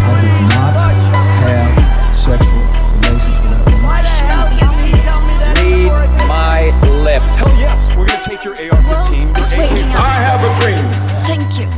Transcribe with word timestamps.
I 0.07 0.21
did 0.23 0.41
not 0.57 0.75
have 1.45 2.17
sexual 2.17 2.65
relations 2.97 3.39
with 3.43 3.53
that 3.53 3.65
woman. 3.67 3.87
Read 5.93 6.13
my 6.29 6.73
lips. 7.05 7.37
Hell 7.37 7.53
yes, 7.61 7.91
we're 7.97 8.07
gonna 8.07 8.23
take 8.23 8.43
your 8.45 8.55
AR-15. 8.55 8.89
Well, 8.89 9.37
it's 9.37 9.53
your 9.53 9.61
waiting 9.61 9.85
AK-47. 9.85 10.01
I 10.01 10.17
have 10.29 10.41
a 10.41 10.53
dream. 10.61 10.85
Thank 11.27 11.61
you. 11.61 11.69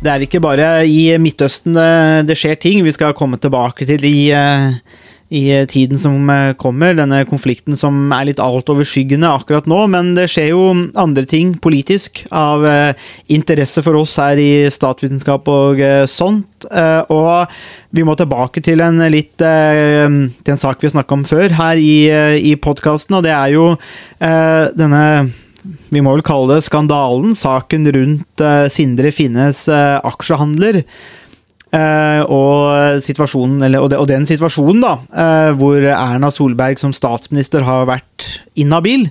Det 0.00 0.10
er 0.12 0.22
ikke 0.22 0.40
bare 0.40 0.86
i 0.86 1.16
Midtøsten 1.18 1.74
det, 1.74 2.28
det 2.28 2.36
skjer 2.38 2.54
ting. 2.54 2.84
Vi 2.86 2.92
skal 2.94 3.16
komme 3.18 3.36
tilbake 3.42 3.86
til 3.86 4.04
i, 4.06 4.30
eh, 4.30 4.78
i 5.28 5.66
tiden 5.68 5.98
som 6.00 6.30
eh, 6.30 6.52
kommer. 6.56 6.94
Denne 6.96 7.22
konflikten 7.28 7.76
som 7.76 8.12
er 8.14 8.30
litt 8.30 8.42
altoverskyggende 8.42 9.28
akkurat 9.28 9.68
nå. 9.68 9.80
Men 9.92 10.14
det 10.16 10.28
skjer 10.32 10.52
jo 10.52 10.62
andre 10.98 11.26
ting 11.28 11.54
politisk 11.62 12.24
av 12.32 12.64
eh, 12.66 13.08
interesse 13.32 13.84
for 13.84 13.98
oss 14.00 14.16
her 14.20 14.40
i 14.40 14.68
statsvitenskap 14.72 15.50
og 15.52 15.82
eh, 15.84 16.04
sånt. 16.08 16.68
Eh, 16.70 17.02
og 17.12 17.52
vi 17.94 18.04
må 18.04 18.16
tilbake 18.18 18.62
til 18.64 18.82
en 18.84 19.02
litt 19.12 19.44
eh, 19.44 20.06
til 20.08 20.54
en 20.54 20.64
sak 20.64 20.80
vi 20.82 20.92
snakka 20.94 21.18
om 21.18 21.26
før 21.28 21.58
her 21.60 21.80
i, 21.80 22.08
eh, 22.12 22.38
i 22.52 22.56
podkasten, 22.56 23.18
og 23.18 23.28
det 23.28 23.36
er 23.36 23.52
jo 23.56 23.68
eh, 23.74 24.64
denne 24.76 25.04
vi 25.92 26.00
må 26.04 26.12
vel 26.14 26.24
kalle 26.24 26.54
det 26.54 26.64
skandalen, 26.66 27.34
saken 27.36 27.88
rundt 27.94 28.44
eh, 28.44 28.66
Sindre 28.72 29.10
Finnes 29.12 29.66
eh, 29.72 29.96
aksjehandler. 30.06 30.82
Eh, 31.68 32.22
og, 32.32 32.72
eller, 33.04 33.82
og, 33.82 33.90
de, 33.92 33.98
og 34.00 34.08
den 34.08 34.24
situasjonen, 34.28 34.80
da, 34.80 34.94
eh, 35.12 35.50
hvor 35.58 35.84
Erna 35.84 36.30
Solberg 36.32 36.80
som 36.80 36.94
statsminister 36.96 37.66
har 37.66 37.88
vært 37.90 38.24
inhabil 38.56 39.04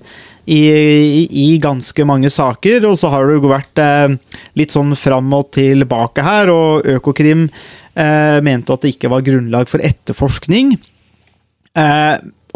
i, 0.47 0.61
i, 0.65 1.23
i 1.29 1.47
ganske 1.61 2.07
mange 2.07 2.31
saker. 2.33 2.87
Og 2.89 2.97
så 2.97 3.11
har 3.13 3.27
det 3.27 3.37
jo 3.37 3.51
vært 3.53 3.83
eh, 3.83 4.17
litt 4.57 4.73
sånn 4.73 4.95
fram 4.97 5.29
og 5.37 5.51
tilbake 5.57 6.25
her, 6.25 6.53
og 6.53 6.89
Økokrim 6.97 7.49
mente 7.97 8.75
at 8.75 8.83
det 8.83 8.91
ikke 8.93 9.09
var 9.09 9.23
grunnlag 9.25 9.65
for 9.65 9.81
etterforskning. 9.81 10.75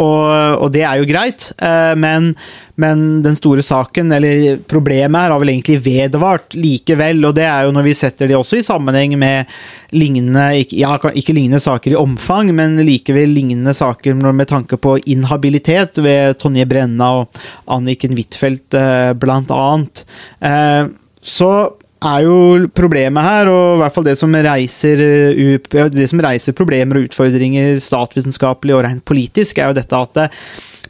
Og, 0.02 0.64
og 0.66 0.72
det 0.74 0.82
er 0.88 0.98
jo 0.98 1.08
greit, 1.10 1.48
eh, 1.62 1.94
men, 2.00 2.32
men 2.82 3.04
den 3.26 3.36
store 3.38 3.64
saken, 3.66 4.12
eller 4.16 4.62
problemet 4.72 5.20
her, 5.20 5.34
har 5.34 5.42
vel 5.42 5.54
egentlig 5.54 5.78
vedvart 5.86 6.58
likevel. 6.58 7.22
Og 7.30 7.36
det 7.38 7.46
er 7.46 7.68
jo 7.68 7.76
når 7.76 7.86
vi 7.86 7.96
setter 7.98 8.32
de 8.32 8.38
også 8.40 8.60
i 8.60 8.66
sammenheng 8.66 9.14
med 9.22 9.52
lignende 9.94 10.48
ikke, 10.64 10.80
ja, 10.82 10.96
ikke 11.12 11.36
lignende 11.38 11.62
saker 11.64 11.94
i 11.94 12.00
omfang, 12.00 12.50
men 12.58 12.80
likevel 12.88 13.36
lignende 13.36 13.76
saker 13.78 14.18
med 14.32 14.50
tanke 14.50 14.80
på 14.82 14.98
inhabilitet 15.12 16.02
ved 16.02 16.40
Tonje 16.42 16.66
Brenna 16.70 17.12
og 17.22 17.44
Anniken 17.72 18.18
Huitfeldt, 18.18 18.74
eh, 18.80 19.12
blant 19.22 19.54
annet. 19.54 20.06
Eh, 20.42 20.90
Så 21.22 21.52
er 22.02 22.26
jo 22.26 22.68
problemet 22.74 23.26
her, 23.26 23.50
og 23.52 23.76
i 23.76 23.82
hvert 23.84 23.96
fall 23.96 24.08
det 24.08 24.18
som 24.20 24.34
reiser, 24.34 25.04
up- 25.56 25.76
det 25.94 26.08
som 26.10 26.24
reiser 26.24 26.58
problemer 26.58 26.98
og 26.98 27.10
utfordringer 27.10 27.78
statsvitenskapelig 27.84 28.76
og 28.78 28.86
rent 28.88 29.06
politisk, 29.06 29.62
er 29.62 29.70
jo 29.70 29.78
dette 29.78 30.00
at 30.08 30.24
eh, 30.26 30.40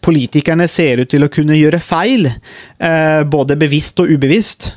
politikerne 0.02 0.68
ser 0.72 1.04
ut 1.04 1.12
til 1.12 1.26
å 1.28 1.32
kunne 1.32 1.60
gjøre 1.60 1.82
feil, 1.84 2.30
eh, 2.32 3.24
både 3.28 3.60
bevisst 3.60 4.00
og 4.04 4.14
ubevisst. 4.16 4.72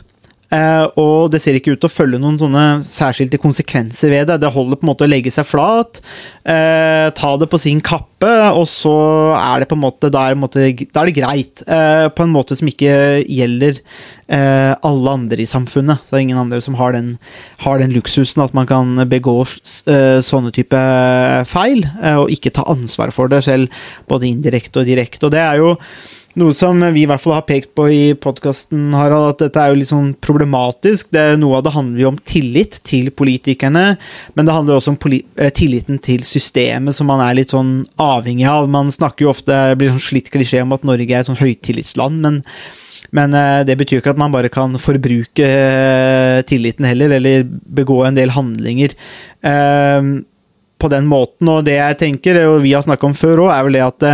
Eh, 0.54 0.84
og 1.00 1.32
det 1.32 1.40
ser 1.42 1.56
ikke 1.58 1.72
ut 1.74 1.80
til 1.82 1.88
å 1.88 1.92
følge 1.92 2.20
noen 2.20 2.36
sånne 2.38 2.64
særskilte 2.86 3.40
konsekvenser 3.42 4.12
ved 4.12 4.28
det. 4.28 4.36
Det 4.42 4.52
holder 4.54 4.78
på 4.78 4.86
en 4.86 4.90
måte 4.92 5.06
å 5.06 5.10
legge 5.10 5.32
seg 5.34 5.46
flat, 5.48 6.00
eh, 6.44 7.08
ta 7.16 7.30
det 7.40 7.48
på 7.50 7.58
sin 7.58 7.80
kappe, 7.80 8.30
og 8.54 8.66
så 8.70 8.94
er 9.34 9.64
det 9.64 9.68
på 9.70 9.74
en 9.78 9.82
måte 9.82 10.10
Da 10.14 10.28
er, 10.30 10.36
det, 10.36 11.16
greit. 11.16 11.64
Eh, 11.66 12.08
på 12.08 12.22
en 12.22 12.34
måte 12.34 12.56
som 12.56 12.68
ikke 12.70 13.24
gjelder 13.24 13.80
eh, 14.28 14.72
alle 14.84 15.14
andre 15.18 15.42
i 15.42 15.48
samfunnet. 15.48 16.02
Så 16.02 16.14
det 16.14 16.18
er 16.18 16.24
ingen 16.26 16.40
andre 16.40 16.60
som 16.64 16.76
har 16.78 16.94
den, 16.96 17.14
har 17.64 17.80
den 17.80 17.94
luksusen 17.94 18.44
at 18.44 18.54
man 18.56 18.68
kan 18.70 18.96
begå 19.10 19.36
eh, 19.44 20.20
sånne 20.24 20.52
type 20.54 20.82
feil, 21.50 21.84
eh, 22.02 22.18
og 22.20 22.32
ikke 22.34 22.54
ta 22.54 22.66
ansvar 22.70 23.14
for 23.14 23.32
det 23.32 23.44
selv, 23.46 23.72
både 24.10 24.30
indirekte 24.30 24.82
og 24.82 24.90
direkte. 24.90 25.26
Og 25.26 25.34
det 25.34 25.42
er 25.44 25.62
jo 25.62 25.74
noe 26.40 26.54
som 26.56 26.80
vi 26.94 27.04
i 27.04 27.08
hvert 27.08 27.22
fall 27.22 27.36
har 27.36 27.46
pekt 27.46 27.72
på 27.78 27.86
i 27.94 28.02
podkasten, 28.18 28.88
Harald, 28.96 29.34
at 29.34 29.42
dette 29.44 29.60
er 29.62 29.70
jo 29.70 29.78
litt 29.78 29.90
sånn 29.90 30.12
problematisk. 30.24 31.12
Det, 31.14 31.22
noe 31.38 31.60
av 31.60 31.66
det 31.66 31.74
handler 31.76 32.02
jo 32.02 32.10
om 32.10 32.20
tillit 32.26 32.80
til 32.86 33.12
politikerne, 33.14 33.84
men 34.34 34.48
det 34.48 34.56
handler 34.56 34.80
også 34.80 34.94
om 34.94 34.98
eh, 35.14 35.52
tilliten 35.54 36.00
til 36.02 36.24
systemet, 36.26 36.96
som 36.96 37.10
man 37.10 37.22
er 37.22 37.38
litt 37.38 37.54
sånn 37.54 37.84
avhengig 38.02 38.48
av. 38.50 38.66
Man 38.70 38.90
snakker 38.94 39.26
jo 39.26 39.32
ofte, 39.34 39.54
det 39.70 39.78
blir 39.78 39.94
sånn 39.94 40.08
slitt 40.08 40.32
klisjé 40.34 40.64
om 40.64 40.74
at 40.74 40.86
Norge 40.86 41.06
er 41.06 41.22
et 41.22 41.30
sånn 41.30 41.40
høytillitsland, 41.40 42.20
men 42.24 42.42
men 43.14 43.34
eh, 43.38 43.60
det 43.62 43.76
betyr 43.78 44.00
ikke 44.00 44.10
at 44.16 44.18
man 44.18 44.32
bare 44.34 44.50
kan 44.50 44.72
forbruke 44.80 45.46
eh, 45.46 46.40
tilliten 46.48 46.88
heller, 46.88 47.12
eller 47.14 47.44
begå 47.46 48.00
en 48.02 48.16
del 48.16 48.32
handlinger 48.34 48.96
på 50.80 50.88
den 50.90 51.06
måten. 51.06 51.50
Og 51.52 51.66
det 51.68 51.76
jeg 51.76 51.98
tenker, 52.00 52.40
og 52.48 52.64
vi 52.64 52.72
har 52.74 52.82
snakka 52.82 53.06
om 53.06 53.14
før 53.14 53.44
òg, 53.44 53.52
er 53.54 53.68
vel 53.68 53.78
det 53.78 53.84
at 53.84 54.06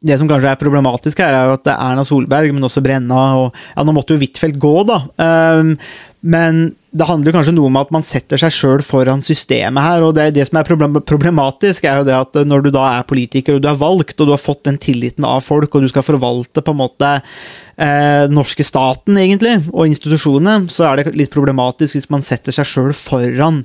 det 0.00 0.16
som 0.16 0.28
kanskje 0.28 0.52
er 0.54 0.60
problematisk 0.60 1.20
her, 1.20 1.36
er 1.36 1.48
jo 1.48 1.56
at 1.58 1.64
det 1.66 1.74
er 1.74 1.80
Erna 1.90 2.04
Solberg, 2.08 2.54
men 2.56 2.64
også 2.64 2.82
Brenna 2.84 3.24
og 3.42 3.50
Ja, 3.74 3.84
nå 3.84 3.92
måtte 3.92 4.16
jo 4.16 4.22
Huitfeldt 4.22 4.60
gå, 4.60 4.76
da. 4.88 5.02
Um, 5.20 5.74
men 6.20 6.70
det 6.90 7.06
handler 7.06 7.32
kanskje 7.32 7.52
noe 7.54 7.70
om 7.70 7.76
at 7.78 7.92
man 7.94 8.04
setter 8.04 8.40
seg 8.40 8.52
sjøl 8.52 8.82
foran 8.84 9.22
systemet 9.24 9.84
her. 9.84 10.02
og 10.02 10.16
det, 10.16 10.32
det 10.34 10.44
som 10.48 10.58
er 10.58 10.66
problematisk, 10.66 11.86
er 11.86 12.00
jo 12.00 12.08
det 12.08 12.16
at 12.16 12.40
når 12.48 12.64
du 12.66 12.70
da 12.74 12.86
er 12.96 13.06
politiker 13.08 13.56
og 13.56 13.62
du 13.62 13.68
er 13.70 13.78
valgt, 13.78 14.18
og 14.18 14.28
du 14.28 14.34
har 14.34 14.42
fått 14.42 14.64
den 14.66 14.80
tilliten 14.80 15.24
av 15.24 15.44
folk, 15.46 15.72
og 15.72 15.86
du 15.86 15.88
skal 15.92 16.04
forvalte 16.04 16.64
på 16.66 16.74
en 16.74 16.80
måte 16.80 17.12
eh, 17.14 18.26
norske 18.32 18.66
staten, 18.66 19.20
egentlig, 19.22 19.60
og 19.70 19.86
institusjonene, 19.86 20.68
så 20.72 20.90
er 20.90 21.00
det 21.00 21.14
litt 21.16 21.32
problematisk 21.32 21.96
hvis 21.96 22.10
man 22.12 22.26
setter 22.26 22.56
seg 22.56 22.68
sjøl 22.68 22.92
foran 22.96 23.62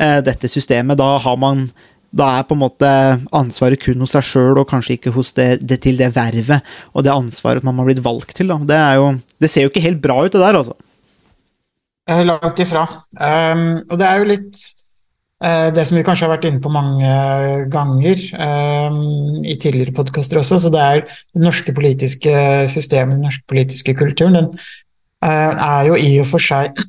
eh, 0.00 0.18
dette 0.24 0.50
systemet. 0.50 0.98
Da 0.98 1.18
har 1.22 1.38
man 1.38 1.68
da 2.12 2.28
er 2.36 2.44
på 2.44 2.56
en 2.56 2.60
måte 2.60 2.88
ansvaret 3.32 3.80
kun 3.80 4.04
hos 4.04 4.12
seg 4.12 4.26
sjøl, 4.28 4.60
og 4.60 4.68
kanskje 4.68 4.98
ikke 4.98 5.14
hos 5.14 5.32
det, 5.36 5.62
det 5.64 5.80
til 5.84 5.96
det 6.00 6.10
vervet 6.14 6.60
og 6.92 7.06
det 7.06 7.14
ansvaret 7.14 7.64
man 7.64 7.80
har 7.80 7.88
blitt 7.88 8.04
valgt 8.04 8.36
til. 8.36 8.52
Da. 8.52 8.58
Det, 8.68 8.80
jo, 9.00 9.08
det 9.40 9.50
ser 9.50 9.66
jo 9.66 9.72
ikke 9.72 9.84
helt 9.86 10.02
bra 10.04 10.18
ut, 10.20 10.32
det 10.34 10.42
der, 10.42 10.60
altså. 10.60 10.76
Eh, 12.10 12.22
Langt 12.26 12.60
ifra. 12.60 12.84
Um, 13.16 13.66
og 13.88 13.98
det 14.00 14.06
er 14.08 14.20
jo 14.20 14.28
litt 14.28 14.62
uh, 15.44 15.68
det 15.72 15.86
som 15.88 15.96
vi 15.96 16.04
kanskje 16.06 16.26
har 16.26 16.34
vært 16.34 16.48
inne 16.50 16.62
på 16.62 16.72
mange 16.74 17.12
ganger 17.72 18.24
um, 18.36 19.02
i 19.46 19.56
tidligere 19.56 19.94
podkaster 19.96 20.42
også, 20.42 20.60
så 20.64 20.72
det 20.74 20.82
er 20.82 21.04
det 21.06 21.44
norske 21.44 21.74
politiske 21.76 22.34
systemet, 22.70 23.16
den 23.16 23.28
norske 23.30 23.46
politiske 23.48 23.94
kulturen, 23.96 24.36
den 24.36 24.50
uh, 24.52 25.52
er 25.54 25.88
jo 25.88 25.96
i 25.96 26.16
og 26.20 26.28
for 26.34 26.42
seg 26.42 26.76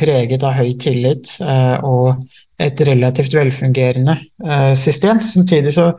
preget 0.00 0.40
av 0.46 0.54
høy 0.56 0.70
tillit 0.80 1.34
uh, 1.44 1.82
og 1.84 2.22
et 2.60 2.80
relativt 2.86 3.34
velfungerende 3.34 4.16
eh, 4.44 4.72
system. 4.78 5.20
Samtidig 5.24 5.74
så 5.76 5.90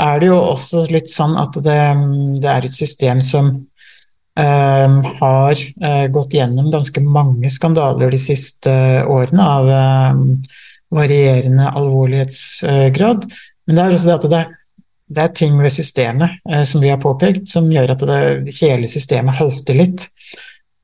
er 0.00 0.20
det 0.20 0.30
jo 0.30 0.38
også 0.38 0.86
litt 0.92 1.10
sånn 1.12 1.36
at 1.40 1.58
det, 1.64 1.82
det 2.42 2.48
er 2.48 2.66
et 2.66 2.76
system 2.76 3.20
som 3.24 3.50
eh, 4.40 4.96
har 5.20 5.52
eh, 5.52 6.06
gått 6.12 6.36
gjennom 6.38 6.70
ganske 6.72 7.04
mange 7.04 7.50
skandaler 7.52 8.12
de 8.12 8.20
siste 8.20 8.72
årene 9.04 9.48
av 9.58 9.70
eh, 9.76 10.22
varierende 10.92 11.70
alvorlighetsgrad. 11.76 13.28
Men 13.66 13.78
det 13.78 13.84
er 13.84 13.96
også 13.96 14.08
det 14.08 14.18
at 14.18 14.28
det, 14.32 14.42
det 15.12 15.26
er 15.26 15.36
ting 15.36 15.60
ved 15.60 15.72
systemet 15.72 16.40
som 16.68 16.82
vi 16.82 16.90
har 16.92 17.00
påpekt, 17.00 17.46
som 17.52 17.68
gjør 17.72 17.94
at 17.94 18.04
det, 18.08 18.20
hele 18.58 18.88
systemet 18.90 19.38
halter 19.38 19.76
litt. 19.76 20.08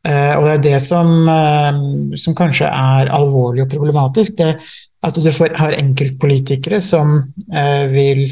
Eh, 0.08 0.34
og 0.38 0.46
det 0.46 0.52
er 0.52 0.64
det 0.64 0.80
som, 0.82 1.08
eh, 1.28 1.80
som 2.16 2.36
kanskje 2.36 2.69
er 2.69 3.10
alvorlig 3.12 3.66
og 3.66 3.72
problematisk. 3.74 4.36
det 4.36 4.56
at 5.02 5.14
du 5.14 5.30
får, 5.30 5.54
har 5.54 5.76
enkeltpolitikere 5.78 6.80
som 6.82 7.32
eh, 7.54 7.86
vil 7.86 8.22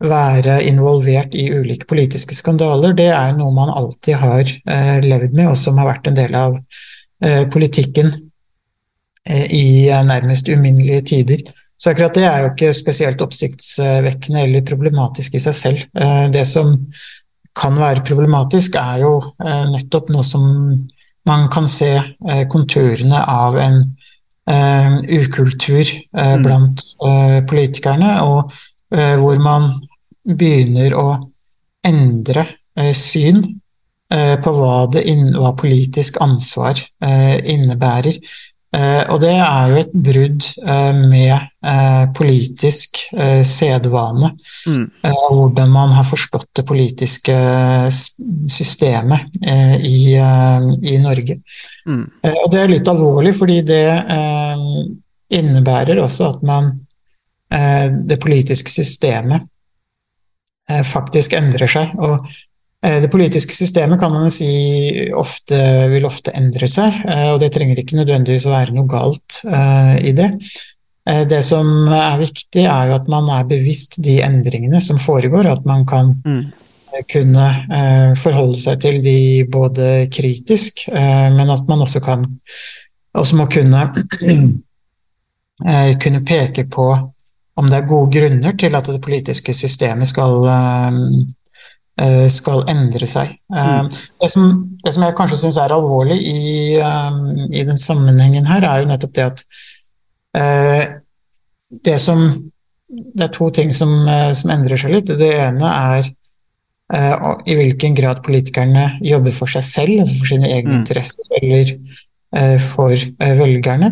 være 0.00 0.62
involvert 0.64 1.34
i 1.34 1.50
ulike 1.50 1.84
politiske 1.86 2.34
skandaler, 2.34 2.94
det 2.94 3.10
er 3.10 3.34
noe 3.36 3.52
man 3.52 3.68
alltid 3.68 4.14
har 4.14 4.44
levd 5.02 5.34
med, 5.34 5.48
og 5.50 5.56
som 5.58 5.76
har 5.76 5.88
vært 5.90 6.06
en 6.06 6.14
del 6.14 6.36
av 6.38 6.54
politikken 7.50 8.12
i 9.26 9.90
nærmest 9.90 10.46
uminnelige 10.48 11.02
tider. 11.02 11.42
Så 11.76 11.90
akkurat 11.90 12.14
det 12.14 12.28
er 12.28 12.44
jo 12.44 12.52
ikke 12.52 12.70
spesielt 12.78 13.24
oppsiktsvekkende 13.26 14.44
eller 14.46 14.62
problematisk 14.70 15.34
i 15.34 15.42
seg 15.42 15.58
selv. 15.58 15.82
Det 16.30 16.46
som 16.46 16.76
kan 17.58 17.74
være 17.74 18.06
problematisk, 18.06 18.78
er 18.78 19.02
jo 19.02 19.16
nettopp 19.74 20.14
noe 20.14 20.22
som 20.22 20.46
man 21.28 21.48
kan 21.52 21.68
se 21.68 21.92
konturene 22.50 23.20
av 23.28 23.58
en 23.60 23.82
uh, 24.50 24.98
ukultur 25.04 25.84
uh, 26.16 26.34
Mm. 26.36 26.42
blant 26.42 26.84
uh, 27.04 27.40
politikerne, 27.46 28.22
og 28.22 28.52
hvor 28.88 29.36
man 29.36 29.66
begynner 30.24 30.94
å 30.96 31.10
endre 31.84 32.46
syn 32.96 33.42
på 34.08 34.52
hva, 34.56 34.86
det 34.88 35.02
inn, 35.12 35.34
hva 35.36 35.50
politisk 35.52 36.16
ansvar 36.24 36.80
innebærer. 37.04 38.16
Eh, 38.68 39.02
og 39.08 39.22
det 39.22 39.30
er 39.32 39.70
jo 39.70 39.76
et 39.80 39.92
brudd 39.96 40.44
eh, 40.60 40.98
med 41.08 41.32
eh, 41.64 42.04
politisk 42.16 43.00
sedvane. 43.48 44.34
Mm. 44.68 44.84
hvordan 45.02 45.70
man 45.72 45.92
har 45.96 46.04
forstått 46.04 46.48
det 46.56 46.64
politiske 46.66 47.34
systemet 48.48 49.38
i, 49.84 50.16
i 50.18 50.96
Norge. 51.00 51.38
Mm. 51.86 52.04
Og 52.28 52.48
det 52.52 52.60
er 52.60 52.72
litt 52.72 52.90
alvorlig, 52.90 53.32
fordi 53.38 53.60
det 53.66 53.84
eh, 53.88 54.66
innebærer 55.38 56.00
også 56.02 56.32
at 56.32 56.44
man 56.46 56.72
eh, 57.52 57.88
Det 58.08 58.20
politiske 58.20 58.72
systemet 58.72 59.48
faktisk 60.84 61.32
endrer 61.32 61.70
seg. 61.70 61.94
Og 61.96 62.26
det 63.02 63.10
politiske 63.10 63.54
systemet 63.56 63.98
kan 63.98 64.12
man 64.14 64.30
si 64.30 64.48
ofte, 65.18 65.58
vil 65.90 66.04
ofte 66.06 66.30
endre 66.38 66.68
seg, 66.70 67.00
eh, 67.10 67.26
og 67.32 67.40
det 67.42 67.50
trenger 67.56 67.80
ikke 67.82 67.98
nødvendigvis 67.98 68.46
å 68.46 68.52
være 68.54 68.76
noe 68.76 68.86
galt 68.86 69.40
eh, 69.50 69.96
i 70.10 70.12
det. 70.14 70.28
Eh, 71.08 71.24
Det 71.26 71.42
som 71.42 71.66
er 71.88 72.18
viktig, 72.22 72.62
er 72.70 72.86
jo 72.92 72.94
at 73.00 73.08
man 73.10 73.26
er 73.34 73.48
bevisst 73.50 73.98
de 74.04 74.20
endringene 74.22 74.80
som 74.84 74.98
foregår, 74.98 75.50
at 75.50 75.66
man 75.66 75.84
kan 75.86 76.14
Mm. 76.24 76.52
eh, 76.94 77.02
kunne 77.10 77.48
eh, 77.72 78.14
forholde 78.14 78.60
seg 78.62 78.80
til 78.80 79.02
de 79.02 79.44
både 79.50 80.06
kritisk, 80.14 80.86
eh, 80.88 81.28
men 81.34 81.50
at 81.50 81.66
man 81.68 81.80
også 81.82 82.00
kan 82.00 82.26
også 83.14 83.36
må 83.36 83.46
kunne 83.50 83.82
eh, 85.66 85.98
kunne 85.98 86.24
peke 86.24 86.64
på 86.70 86.88
om 87.58 87.66
det 87.66 87.74
er 87.80 87.88
gode 87.90 88.12
grunner 88.14 88.52
til 88.54 88.74
at 88.78 88.86
det 88.86 89.00
politiske 89.02 89.54
systemet 89.54 90.06
skal 90.08 90.44
eh, 90.46 90.86
eh, 90.86 91.34
skal 92.30 92.60
endre 92.70 93.06
seg. 93.10 93.32
Mm. 93.50 93.88
Det, 93.90 94.28
som, 94.30 94.44
det 94.84 94.92
som 94.94 95.02
jeg 95.02 95.16
kanskje 95.18 95.38
syns 95.40 95.56
er 95.58 95.72
alvorlig 95.74 96.18
i, 96.22 96.76
eh, 96.78 97.16
i 97.50 97.64
den 97.66 97.78
sammenhengen 97.80 98.46
her, 98.46 98.62
er 98.62 98.84
jo 98.84 98.90
nettopp 98.92 99.14
det 99.16 99.24
at 99.24 99.42
eh, 100.38 100.84
det 101.84 101.98
som 102.00 102.22
Det 102.88 103.24
er 103.26 103.32
to 103.34 103.50
ting 103.52 103.68
som, 103.74 103.90
eh, 104.08 104.30
som 104.32 104.48
endrer 104.50 104.80
seg 104.80 104.94
litt. 104.94 105.10
Det 105.20 105.26
ene 105.36 105.68
er 105.68 106.06
eh, 106.94 107.26
i 107.44 107.56
hvilken 107.58 107.92
grad 107.98 108.22
politikerne 108.24 108.94
jobber 109.04 109.34
for 109.36 109.50
seg 109.52 109.66
selv, 109.66 109.98
altså 110.06 110.14
for 110.22 110.30
sine 110.30 110.48
egne 110.48 110.72
Mm. 110.72 110.78
interesser, 110.80 111.28
eller 111.42 111.74
eh, 112.32 112.56
for 112.58 112.94
eh, 112.96 113.34
velgerne. 113.36 113.90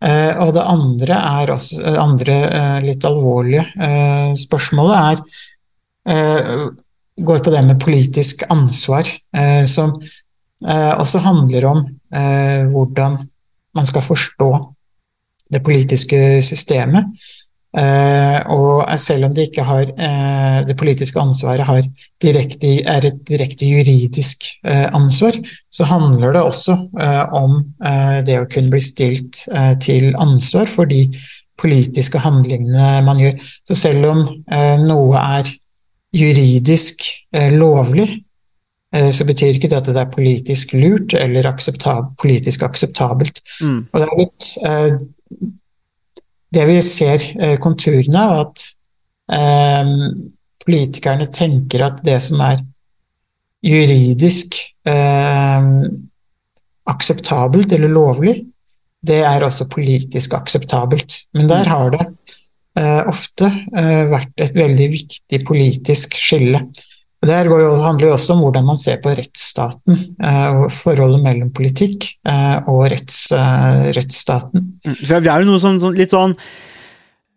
Eh, 0.00 0.32
og 0.40 0.54
det 0.56 0.64
andre 0.64 1.18
er 1.42 1.52
også 1.52 1.82
eh, 1.84 1.98
andre 2.00 2.36
eh, 2.48 2.78
litt 2.86 3.04
alvorlige 3.04 3.66
eh, 3.76 4.32
spørsmålet 4.40 4.96
er 4.96 5.20
eh, 6.08 6.70
går 7.24 7.42
på 7.44 7.52
det 7.52 7.62
med 7.66 7.80
politisk 7.80 8.44
ansvar, 8.50 9.08
eh, 9.36 9.64
som 9.64 9.94
eh, 10.66 10.92
også 11.00 11.22
handler 11.24 11.66
om 11.70 11.84
eh, 12.14 12.66
hvordan 12.70 13.18
man 13.76 13.86
skal 13.86 14.02
forstå 14.02 14.50
det 15.50 15.62
politiske 15.66 16.42
systemet. 16.42 17.06
Og 18.50 18.82
selv 18.98 19.28
om 19.28 19.34
det 19.34 19.44
ikke 19.46 19.62
har 19.62 19.84
det 20.66 20.74
politiske 20.78 21.20
ansvaret 21.22 21.86
direkte, 22.22 22.72
er 22.82 23.06
et 23.06 23.20
direkte 23.28 23.66
juridisk 23.66 24.42
ansvar, 24.66 25.38
så 25.70 25.86
handler 25.86 26.32
det 26.34 26.42
også 26.42 26.76
om 27.30 27.54
det 28.26 28.40
å 28.40 28.48
kunne 28.50 28.74
bli 28.74 28.82
stilt 28.82 29.44
til 29.86 30.16
ansvar 30.18 30.66
for 30.66 30.90
de 30.90 31.04
politiske 31.62 32.18
handlingene 32.18 33.04
man 33.06 33.22
gjør. 33.22 33.38
Så 33.62 33.78
selv 33.78 34.10
om 34.10 34.26
noe 34.82 35.22
er 35.38 35.54
juridisk 36.16 37.04
eh, 37.34 37.52
lovlig, 37.54 38.08
eh, 38.94 39.10
så 39.14 39.26
betyr 39.28 39.54
ikke 39.54 39.70
det 39.70 39.78
at 39.80 39.90
det 39.90 40.02
er 40.02 40.12
politisk 40.12 40.74
lurt 40.74 41.14
eller 41.14 41.48
akseptab 41.50 42.12
politisk 42.20 42.64
akseptabelt. 42.66 43.42
Mm. 43.62 43.86
Og 43.92 44.00
det 44.00 44.08
er 44.08 44.20
litt 44.20 44.50
eh, 44.66 45.48
det 46.50 46.66
vi 46.66 46.80
ser 46.82 47.24
eh, 47.38 47.56
konturene 47.62 48.26
av, 48.26 48.44
at 48.48 48.66
eh, 49.38 49.94
politikerne 50.66 51.30
tenker 51.30 51.86
at 51.86 52.02
det 52.06 52.18
som 52.24 52.42
er 52.42 52.64
juridisk 53.64 54.56
eh, 54.88 55.68
akseptabelt 56.90 57.72
eller 57.76 57.92
lovlig, 57.92 58.40
det 59.00 59.22
er 59.24 59.44
også 59.46 59.68
politisk 59.70 60.34
akseptabelt. 60.36 61.22
Men 61.36 61.48
der 61.48 61.68
har 61.70 61.94
det 61.94 62.02
ofte 63.10 63.48
eh, 63.50 64.04
vært 64.10 64.44
et 64.44 64.54
veldig 64.54 64.86
viktig 64.92 65.42
politisk 65.48 66.14
skille. 66.18 66.62
Og 67.20 67.28
Det 67.28 67.36
handler 67.36 68.06
jo 68.06 68.14
også 68.14 68.32
om 68.32 68.40
hvordan 68.46 68.64
man 68.64 68.78
ser 68.80 69.00
på 69.04 69.12
rettsstaten, 69.12 69.98
eh, 70.24 70.48
og 70.56 70.70
forholdet 70.72 71.20
mellom 71.24 71.50
politikk 71.52 72.06
eh, 72.24 72.58
og 72.70 72.86
retts, 72.94 73.26
eh, 73.36 73.90
rettsstaten. 73.96 74.70
Mm. 74.86 74.94
For 75.02 75.20
vi 75.20 75.28
er 75.28 75.42
jo 75.42 75.50
noe 75.50 75.60
sånn, 75.60 75.80
litt 75.98 76.14
sånn 76.14 76.32
eh, 76.32 76.69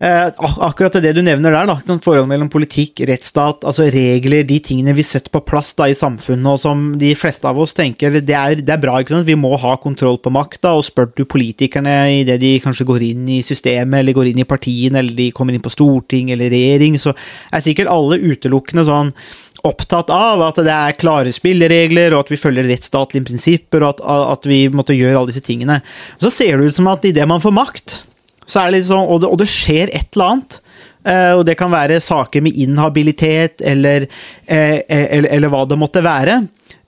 Akkurat 0.03 0.97
det 0.99 1.13
du 1.15 1.21
nevner 1.23 1.53
der, 1.53 1.67
da. 1.69 1.77
Sånn 1.79 2.01
forhold 2.03 2.27
mellom 2.27 2.49
politikk, 2.51 3.05
rettsstat, 3.07 3.63
altså 3.63 3.85
regler, 3.93 4.43
de 4.47 4.57
tingene 4.63 4.95
vi 4.97 5.05
setter 5.07 5.31
på 5.31 5.43
plass 5.47 5.71
da 5.79 5.87
i 5.87 5.95
samfunnet, 5.95 6.49
og 6.49 6.59
som 6.59 6.81
de 6.99 7.13
fleste 7.15 7.47
av 7.47 7.61
oss 7.63 7.75
tenker 7.77 8.19
det 8.19 8.35
er, 8.35 8.59
det 8.59 8.75
er 8.75 8.81
bra. 8.83 8.97
Vi 9.23 9.37
må 9.39 9.53
ha 9.61 9.77
kontroll 9.79 10.19
på 10.19 10.33
makta, 10.33 10.73
og 10.75 10.83
spør 10.83 11.13
du 11.15 11.23
politikerne 11.29 11.95
idet 12.19 12.41
de 12.43 12.57
kanskje 12.63 12.89
går 12.89 13.07
inn 13.13 13.31
i 13.31 13.39
systemet, 13.45 14.01
eller 14.01 14.17
går 14.17 14.33
inn 14.33 14.43
i 14.43 14.49
partiene, 14.49 14.99
eller 14.99 15.15
de 15.15 15.31
kommer 15.31 15.55
inn 15.55 15.63
på 15.63 15.71
storting 15.71 16.33
eller 16.35 16.51
regjering, 16.51 16.99
så 16.99 17.15
er 17.15 17.63
sikkert 17.63 17.91
alle 17.93 18.19
utelukkende 18.19 18.87
sånn 18.89 19.15
opptatt 19.63 20.09
av 20.11 20.41
at 20.43 20.57
det 20.59 20.71
er 20.75 20.95
klare 20.99 21.31
spilleregler, 21.31 22.11
og 22.11 22.25
at 22.25 22.33
vi 22.33 22.41
følger 22.41 22.67
rettsstatlige 22.67 23.29
prinsipper, 23.29 23.85
og 23.85 23.95
at, 23.95 24.33
at 24.35 24.47
vi 24.51 24.65
måtte 24.67 24.97
gjøre 24.97 25.21
alle 25.21 25.31
disse 25.31 25.45
tingene. 25.45 25.79
Så 26.19 26.33
ser 26.33 26.59
det 26.59 26.73
ut 26.73 26.75
som 26.75 26.91
at 26.91 27.07
idet 27.07 27.29
man 27.29 27.43
får 27.43 27.55
makt, 27.55 28.01
så 28.45 28.61
er 28.61 28.69
det 28.69 28.79
litt 28.79 28.89
sånn, 28.89 29.07
og 29.07 29.23
det, 29.23 29.31
og 29.31 29.39
det 29.41 29.49
skjer 29.51 29.93
et 29.93 30.11
eller 30.13 30.35
annet, 30.35 30.59
Uh, 31.03 31.35
og 31.35 31.41
det 31.43 31.57
kan 31.59 31.67
være 31.67 31.97
saker 31.99 32.39
med 32.45 32.55
inhabilitet, 32.63 33.59
eller, 33.67 34.05
uh, 34.07 34.77
eller, 34.87 35.25
eller 35.35 35.51
hva 35.51 35.65
det 35.67 35.75
måtte 35.75 35.99
være, 35.99 36.37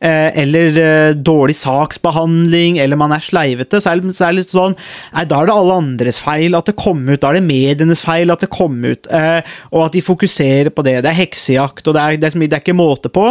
eller 0.05 0.77
eh, 0.77 1.13
dårlig 1.15 1.55
saksbehandling, 1.57 2.77
eller 2.83 2.99
man 2.99 3.13
er 3.15 3.23
sleivete, 3.23 3.79
så 3.81 3.93
er, 3.93 4.01
det, 4.03 4.31
litt 4.35 4.51
sånn 4.51 4.75
Nei, 5.15 5.23
da 5.29 5.39
er 5.39 5.49
det 5.49 5.55
alle 5.55 5.77
andres 5.79 6.19
feil 6.21 6.57
at 6.57 6.67
det 6.69 6.75
kom 6.79 7.01
ut, 7.07 7.19
da 7.21 7.31
er 7.31 7.39
det 7.39 7.47
medienes 7.47 8.03
feil 8.05 8.33
at 8.33 8.43
det 8.43 8.51
kom 8.53 8.77
ut, 8.83 9.07
eh, 9.07 9.39
og 9.71 9.85
at 9.87 9.95
de 9.95 10.03
fokuserer 10.05 10.71
på 10.75 10.83
det. 10.85 10.97
Det 11.05 11.11
er 11.11 11.19
heksejakt, 11.21 11.85
og 11.87 11.95
det 11.95 12.03
er, 12.03 12.19
det 12.21 12.31
er, 12.33 12.59
ikke 12.59 12.75
måte 12.75 13.11
på. 13.13 13.25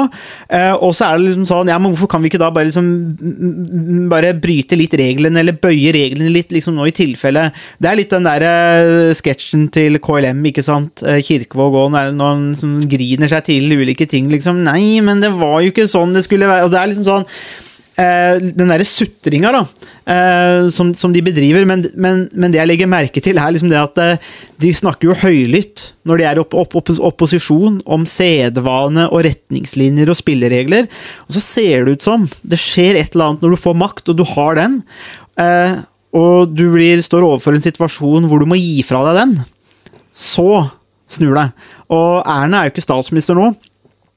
Eh, 0.49 0.73
og 0.75 0.95
så 0.97 1.11
er 1.11 1.19
det 1.19 1.29
liksom 1.29 1.47
sånn 1.49 1.71
Ja, 1.71 1.79
men 1.81 1.93
hvorfor 1.93 2.11
kan 2.15 2.25
vi 2.25 2.31
ikke 2.33 2.41
da 2.43 2.51
bare 2.55 2.69
liksom 2.69 2.89
mm, 3.15 3.45
mm, 3.69 4.03
bare 4.13 4.35
bryte 4.39 4.79
litt 4.79 4.97
reglene, 4.99 5.41
eller 5.43 5.59
bøye 5.61 5.93
reglene 5.95 6.33
litt, 6.33 6.53
liksom 6.55 6.77
nå 6.77 6.89
i 6.89 6.95
tilfelle 6.95 7.47
Det 7.83 7.91
er 7.91 7.99
litt 7.99 8.13
den 8.13 8.27
der 8.27 8.45
eh, 8.49 9.13
sketsjen 9.17 9.69
til 9.75 10.01
KLM, 10.03 10.43
ikke 10.51 10.65
sant? 10.67 11.05
Eh, 11.07 11.21
Kirkevåg 11.25 11.79
òg, 11.85 11.93
når 11.95 12.25
han 12.25 12.47
som 12.59 12.77
griner 12.91 13.31
seg 13.31 13.47
til 13.49 13.73
ulike 13.75 14.09
ting, 14.11 14.31
liksom. 14.33 14.63
Nei, 14.67 15.01
men 15.05 15.23
det 15.25 15.33
var 15.37 15.61
jo 15.63 15.73
ikke 15.73 15.89
sånn 15.91 16.15
det 16.15 16.25
skulle 16.27 16.44
være. 16.51 16.65
Altså, 16.65 16.75
det 16.77 16.83
er 16.83 16.91
liksom 16.93 17.07
sånn 17.09 17.29
eh, 18.01 18.43
den 18.43 18.71
derre 18.71 18.87
sutringa 18.89 19.53
da, 19.55 19.63
eh, 20.11 20.69
som, 20.75 20.93
som 20.97 21.15
de 21.15 21.23
bedriver, 21.25 21.67
men, 21.69 21.87
men, 21.95 22.27
men 22.33 22.53
det 22.55 22.61
jeg 22.61 22.71
legger 22.71 22.91
merke 22.91 23.23
til, 23.25 23.39
er 23.41 23.55
liksom 23.55 23.73
det 23.73 23.81
at 23.81 24.03
eh, 24.03 24.29
de 24.63 24.73
snakker 24.75 25.11
jo 25.11 25.19
høylytt 25.25 25.87
når 26.09 26.21
de 26.21 26.29
er 26.29 26.39
i 26.39 26.43
opp, 26.43 26.57
opp, 26.59 26.77
opp, 26.81 26.93
opposisjon, 27.13 27.81
om 27.87 28.05
sedvane 28.09 29.07
og 29.11 29.25
retningslinjer 29.27 30.13
og 30.13 30.19
spilleregler. 30.21 30.89
Og 31.29 31.37
så 31.37 31.43
ser 31.43 31.87
det 31.87 31.97
ut 31.97 32.07
som 32.07 32.29
det 32.43 32.61
skjer 32.61 33.01
et 33.01 33.15
eller 33.15 33.33
annet 33.33 33.45
når 33.47 33.55
du 33.55 33.63
får 33.63 33.79
makt, 33.81 34.13
og 34.13 34.19
du 34.19 34.25
har 34.35 34.59
den, 34.61 34.81
og 36.15 36.53
du 36.55 36.67
blir, 36.71 37.01
står 37.03 37.25
overfor 37.27 37.57
en 37.57 37.65
situasjon 37.65 38.29
hvor 38.31 38.43
du 38.43 38.47
må 38.51 38.59
gi 38.61 38.85
fra 38.87 39.01
deg 39.09 39.23
den. 39.23 39.33
Så 40.15 40.47
snur 41.11 41.35
det. 41.41 41.49
Og 41.93 42.21
Erna 42.21 42.61
er 42.61 42.69
jo 42.69 42.75
ikke 42.75 42.85
statsminister 42.85 43.39
nå. 43.39 43.51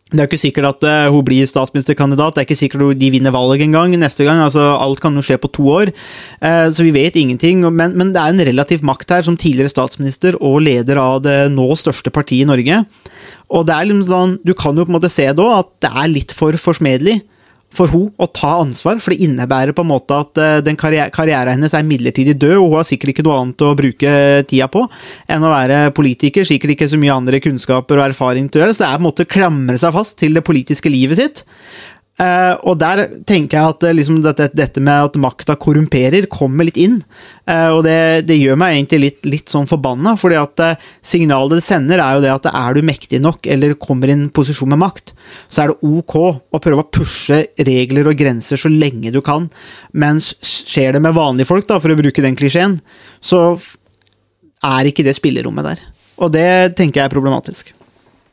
Det 0.07 0.21
er 0.21 0.27
ikke 0.29 0.39
sikkert 0.39 0.67
at 0.69 0.85
eh, 0.87 1.09
hun 1.11 1.25
blir 1.27 1.47
statsministerkandidat, 1.49 2.37
det 2.37 2.41
er 2.41 2.47
ikke 2.47 2.55
sikkert 2.55 2.83
at 2.85 2.99
de 3.01 3.09
vinner 3.11 3.33
valget 3.35 3.65
en 3.65 3.73
gang 3.75 3.95
neste 3.99 4.23
gang. 4.23 4.39
altså 4.39 4.63
Alt 4.79 5.01
kan 5.03 5.15
jo 5.19 5.23
skje 5.25 5.35
på 5.43 5.51
to 5.51 5.65
år, 5.67 5.91
eh, 6.39 6.67
så 6.71 6.85
vi 6.85 6.93
vet 6.95 7.17
ingenting. 7.19 7.65
Men, 7.67 7.91
men 7.99 8.13
det 8.15 8.21
er 8.21 8.31
en 8.31 8.45
relativ 8.53 8.85
makt 8.87 9.11
her, 9.11 9.25
som 9.27 9.35
tidligere 9.35 9.73
statsminister 9.73 10.39
og 10.39 10.61
leder 10.63 11.01
av 11.01 11.19
det 11.25 11.35
nå 11.51 11.67
største 11.75 12.13
partiet 12.15 12.45
i 12.45 12.47
Norge. 12.47 12.85
Og 13.51 13.67
det 13.67 13.75
er 13.75 13.89
liksom 13.89 14.07
sånn, 14.07 14.37
Du 14.47 14.53
kan 14.55 14.79
jo 14.79 14.87
på 14.87 14.93
en 14.93 14.99
måte 14.99 15.11
se 15.11 15.27
da 15.35 15.49
at 15.59 15.73
det 15.83 15.91
er 15.91 16.13
litt 16.13 16.31
for 16.35 16.55
forsmedelig 16.55 17.19
for 17.77 17.93
hun 17.93 18.07
å 18.17 18.27
ta 18.33 18.57
ansvar, 18.63 19.01
for 19.03 19.13
det 19.13 19.27
innebærer 19.27 19.75
på 19.77 19.85
en 19.85 19.91
måte 19.91 20.17
at 20.17 20.41
eh, 20.41 20.59
den 20.65 20.79
karriere, 20.79 21.11
karrieren 21.13 21.57
hennes 21.57 21.75
er 21.77 21.85
midlertidig 21.87 22.37
død, 22.39 22.57
og 22.57 22.71
hun 22.71 22.79
har 22.79 22.87
sikkert 22.89 23.13
ikke 23.13 23.27
noe 23.27 23.39
annet 23.41 23.65
å 23.65 23.73
bruke 23.77 24.13
tida 24.49 24.69
på 24.73 24.85
enn 25.29 25.45
å 25.45 25.53
være 25.53 25.81
politiker. 25.97 26.47
Sikkert 26.47 26.75
ikke 26.75 26.89
så 26.89 26.99
mye 27.01 27.15
andre 27.15 27.41
kunnskaper 27.43 28.01
og 28.01 28.09
erfaring 28.09 28.49
til 28.49 28.61
å 28.61 28.65
gjøre, 28.65 28.77
så 28.77 28.85
det 28.85 28.89
er 28.89 28.97
på 28.97 29.03
en 29.03 29.09
måte 29.09 29.27
å 29.27 29.33
klamre 29.37 29.77
seg 29.81 29.95
fast 29.95 30.17
til 30.21 30.37
det 30.37 30.45
politiske 30.47 30.91
livet 30.91 31.21
sitt. 31.21 31.45
Eh, 32.17 32.53
og 32.65 32.79
der 32.81 33.03
tenker 33.29 33.59
jeg 33.59 33.73
at 33.75 33.83
eh, 33.85 33.93
liksom, 33.93 34.23
dette, 34.25 34.47
dette, 34.57 34.81
med 34.81 35.09
at 35.11 35.19
makta 35.21 35.53
korrumperer, 35.61 36.25
kommer 36.33 36.65
litt 36.65 36.79
inn. 36.81 36.97
Uh, 37.47 37.77
og 37.77 37.83
det, 37.85 38.25
det, 38.27 38.39
gjør 38.41 38.57
meg 38.59 38.73
egentlig 38.73 38.99
litt, 38.99 39.27
litt 39.29 39.51
sånn 39.53 39.69
forbanna, 39.69 40.15
fordi 40.19 40.35
at 40.35 40.63
uh, 40.65 40.87
signalet 41.05 41.61
det 41.61 41.63
sender, 41.63 42.01
er 42.03 42.17
jo 42.17 42.23
det 42.25 42.33
at 42.33 42.49
er 42.49 42.75
du 42.75 42.81
mektig 42.83 43.21
nok, 43.23 43.47
eller 43.47 43.77
kommer 43.79 44.09
i 44.09 44.15
en 44.17 44.25
posisjon 44.33 44.73
med 44.73 44.81
makt, 44.81 45.13
så 45.47 45.63
er 45.63 45.71
det 45.71 45.91
ok 45.93 46.17
å 46.17 46.61
prøve 46.63 46.83
å 46.83 46.89
pushe 46.91 47.43
regler 47.69 48.09
og 48.09 48.19
grenser 48.19 48.59
så 48.59 48.71
lenge 48.73 49.13
du 49.15 49.21
kan. 49.23 49.47
Mens 49.93 50.33
skjer 50.41 50.97
det 50.97 51.03
med 51.05 51.15
vanlige 51.15 51.47
folk, 51.53 51.69
da, 51.69 51.79
for 51.83 51.93
å 51.93 51.99
bruke 52.01 52.25
den 52.25 52.35
klisjeen, 52.39 52.79
så 53.23 53.53
er 54.65 54.89
ikke 54.89 55.05
det 55.07 55.15
spillerommet 55.15 55.71
der. 55.71 55.87
Og 56.17 56.33
det 56.33 56.49
tenker 56.75 57.03
jeg 57.03 57.07
er 57.07 57.13
problematisk. 57.13 57.77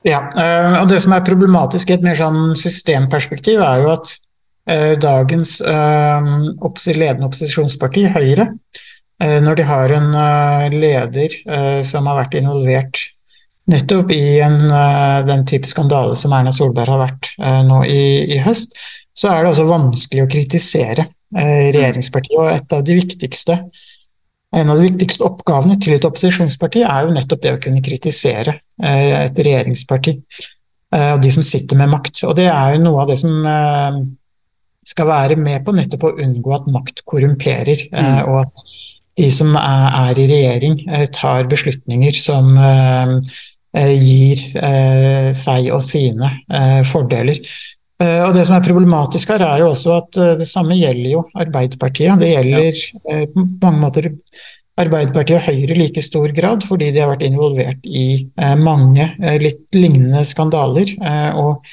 Ja, 0.04 0.20
eh, 0.36 0.74
og 0.82 0.90
det 0.90 1.00
som 1.00 1.14
er 1.16 1.24
problematisk 1.24 1.88
i 1.88 1.96
et 1.96 2.04
mer 2.04 2.18
sånn 2.18 2.52
systemperspektiv, 2.60 3.62
er 3.64 3.80
jo 3.80 3.92
at 3.94 4.10
eh, 4.68 4.92
dagens 5.00 5.56
eh, 5.64 6.26
ledende 6.92 7.30
opposisjonsparti, 7.30 8.10
Høyre, 8.12 8.52
når 9.24 9.56
de 9.56 9.64
har 9.64 9.92
en 9.94 10.08
leder 10.74 11.36
som 11.86 12.08
har 12.10 12.16
vært 12.18 12.32
involvert 12.34 12.98
nettopp 13.70 14.10
i 14.12 14.40
en, 14.42 14.56
den 15.24 15.44
type 15.48 15.70
skandale 15.70 16.16
som 16.18 16.34
Erna 16.34 16.50
Solberg 16.52 16.90
har 16.90 16.98
vært 16.98 17.30
nå 17.64 17.78
i, 17.86 18.26
i 18.34 18.40
høst, 18.42 18.74
så 19.14 19.30
er 19.30 19.44
det 19.46 19.52
også 19.52 19.68
vanskelig 19.70 20.24
å 20.24 20.28
kritisere 20.34 21.06
regjeringspartiet. 21.30 22.34
Og 22.42 22.50
et 22.50 22.74
av 22.74 22.82
de 22.84 22.98
viktigste 22.98 23.60
en 24.54 24.70
av 24.70 24.78
de 24.78 24.88
viktigste 24.88 25.24
oppgavene 25.26 25.76
til 25.82 25.96
et 25.96 26.04
opposisjonsparti 26.06 26.84
er 26.86 27.06
jo 27.06 27.14
nettopp 27.14 27.42
det 27.44 27.54
å 27.56 27.60
kunne 27.62 27.82
kritisere 27.84 28.58
eh, 28.82 29.24
et 29.24 29.40
regjeringsparti 29.46 30.14
eh, 30.14 31.10
og 31.14 31.22
de 31.24 31.32
som 31.34 31.44
sitter 31.46 31.78
med 31.80 31.92
makt. 31.94 32.22
Og 32.28 32.36
det 32.38 32.48
er 32.50 32.76
jo 32.76 32.84
noe 32.84 33.02
av 33.02 33.10
det 33.10 33.18
som 33.20 33.48
eh, 33.50 34.00
skal 34.84 35.08
være 35.10 35.38
med 35.40 35.64
på 35.66 35.74
nettopp 35.74 36.08
å 36.08 36.12
unngå 36.24 36.54
at 36.54 36.68
makt 36.72 37.04
korrumperer, 37.08 37.86
mm. 37.90 38.18
og 38.28 38.42
at 38.44 38.66
de 39.16 39.30
som 39.32 39.54
er 39.56 40.18
i 40.18 40.26
regjering 40.28 40.80
tar 41.14 41.46
beslutninger 41.48 42.16
som 42.18 42.50
gir 43.72 44.42
seg 45.38 45.68
og 45.70 45.80
sine 45.86 46.32
fordeler. 46.90 47.38
Og 48.02 48.34
Det 48.34 48.42
som 48.46 48.56
er 48.56 48.66
problematisk 48.66 49.30
her, 49.34 49.44
er 49.46 49.62
jo 49.62 49.70
også 49.70 49.94
at 50.00 50.18
eh, 50.18 50.34
det 50.40 50.48
samme 50.50 50.76
gjelder 50.78 51.10
jo 51.12 51.24
Arbeiderpartiet. 51.44 52.18
Det 52.20 52.32
gjelder 52.32 52.66
ja. 52.66 53.00
Eh, 53.12 53.24
på 53.30 53.46
mange 53.62 53.82
måter 53.84 54.08
Arbeiderpartiet 54.82 55.38
og 55.38 55.46
Høyre 55.46 55.76
i 55.76 55.78
like 55.78 56.02
stor 56.02 56.32
grad, 56.34 56.64
fordi 56.66 56.90
de 56.90 57.02
har 57.02 57.12
vært 57.12 57.26
involvert 57.28 57.84
i 57.86 58.06
eh, 58.26 58.56
mange 58.58 59.12
litt 59.42 59.68
lignende 59.78 60.24
skandaler. 60.28 60.96
og 61.34 61.66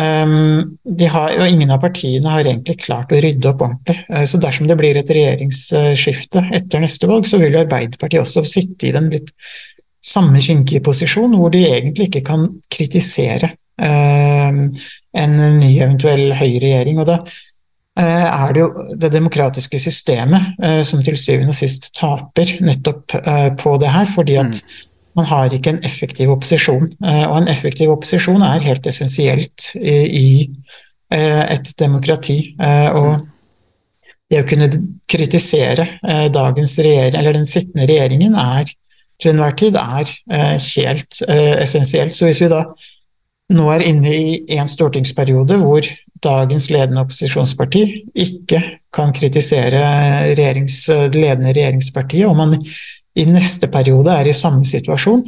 Um, 0.00 0.78
har, 0.96 1.32
og 1.34 1.50
ingen 1.50 1.72
av 1.74 1.80
partiene 1.82 2.30
har 2.30 2.46
egentlig 2.46 2.76
klart 2.84 3.10
å 3.10 3.18
rydde 3.20 3.48
opp 3.50 3.64
ordentlig. 3.66 3.96
Så 4.30 4.38
dersom 4.40 4.68
det 4.70 4.76
blir 4.78 4.96
et 4.96 5.10
regjeringsskifte 5.12 6.44
etter 6.56 6.80
neste 6.80 7.08
valg, 7.10 7.26
så 7.26 7.40
vil 7.42 7.58
Arbeiderpartiet 7.58 8.22
også 8.22 8.44
sitte 8.48 8.86
i 8.86 8.92
den 8.94 9.10
litt 9.12 9.32
samme 10.00 10.40
kinkige 10.40 10.84
posisjon, 10.86 11.34
hvor 11.36 11.50
de 11.52 11.64
egentlig 11.66 12.06
ikke 12.06 12.22
kan 12.30 12.46
kritisere 12.70 13.50
uh, 13.82 14.62
en 15.16 15.38
ny 15.60 15.70
eventuell 15.80 16.34
høyreregjering. 16.38 17.00
Og 17.02 17.08
da 17.08 17.18
eh, 17.98 18.26
er 18.28 18.54
det 18.54 18.62
jo 18.62 18.68
det 19.00 19.12
demokratiske 19.14 19.80
systemet 19.82 20.62
eh, 20.62 20.82
som 20.86 21.02
til 21.04 21.18
syvende 21.20 21.54
og 21.54 21.58
sist 21.58 21.90
taper 21.98 22.54
nettopp 22.64 23.16
eh, 23.22 23.48
på 23.60 23.74
det 23.82 23.90
her, 23.94 24.06
fordi 24.10 24.38
at 24.42 24.60
mm. 24.60 24.76
man 25.18 25.30
har 25.32 25.56
ikke 25.56 25.74
en 25.74 25.82
effektiv 25.86 26.30
opposisjon. 26.36 26.92
Og 27.02 27.36
en 27.40 27.50
effektiv 27.50 27.90
opposisjon 27.96 28.44
er 28.46 28.66
helt 28.66 28.86
essensielt 28.86 29.72
i 29.80 30.46
et 31.10 31.72
demokrati. 31.82 32.54
Og 32.94 33.24
det 34.30 34.44
å 34.44 34.46
kunne 34.46 34.68
kritisere 35.10 35.88
dagens 36.30 36.76
regjering, 36.78 37.18
eller 37.18 37.34
den 37.34 37.50
sittende 37.50 37.88
regjeringen 37.90 38.36
er 38.38 38.70
til 39.18 39.32
enhver 39.32 39.56
tid 39.58 39.74
er 39.82 40.14
helt 40.68 41.18
essensielt. 41.26 42.14
Så 42.14 42.30
hvis 42.30 42.38
vi 42.44 42.52
da 42.54 42.62
nå 43.50 43.66
er 43.74 43.84
inne 43.86 44.14
i 44.14 44.58
en 44.60 44.70
stortingsperiode 44.70 45.58
hvor 45.60 45.86
dagens 46.22 46.68
ledende 46.70 47.02
opposisjonsparti 47.02 47.82
ikke 48.14 48.60
kan 48.94 49.12
kritisere 49.16 49.80
regjerings, 50.30 50.84
ledende 51.14 51.54
regjeringspartiet, 51.54 52.28
og 52.28 52.36
man 52.38 52.56
i 53.18 53.26
neste 53.26 53.66
periode 53.72 54.12
er 54.14 54.28
i 54.30 54.36
samme 54.36 54.64
situasjon, 54.66 55.24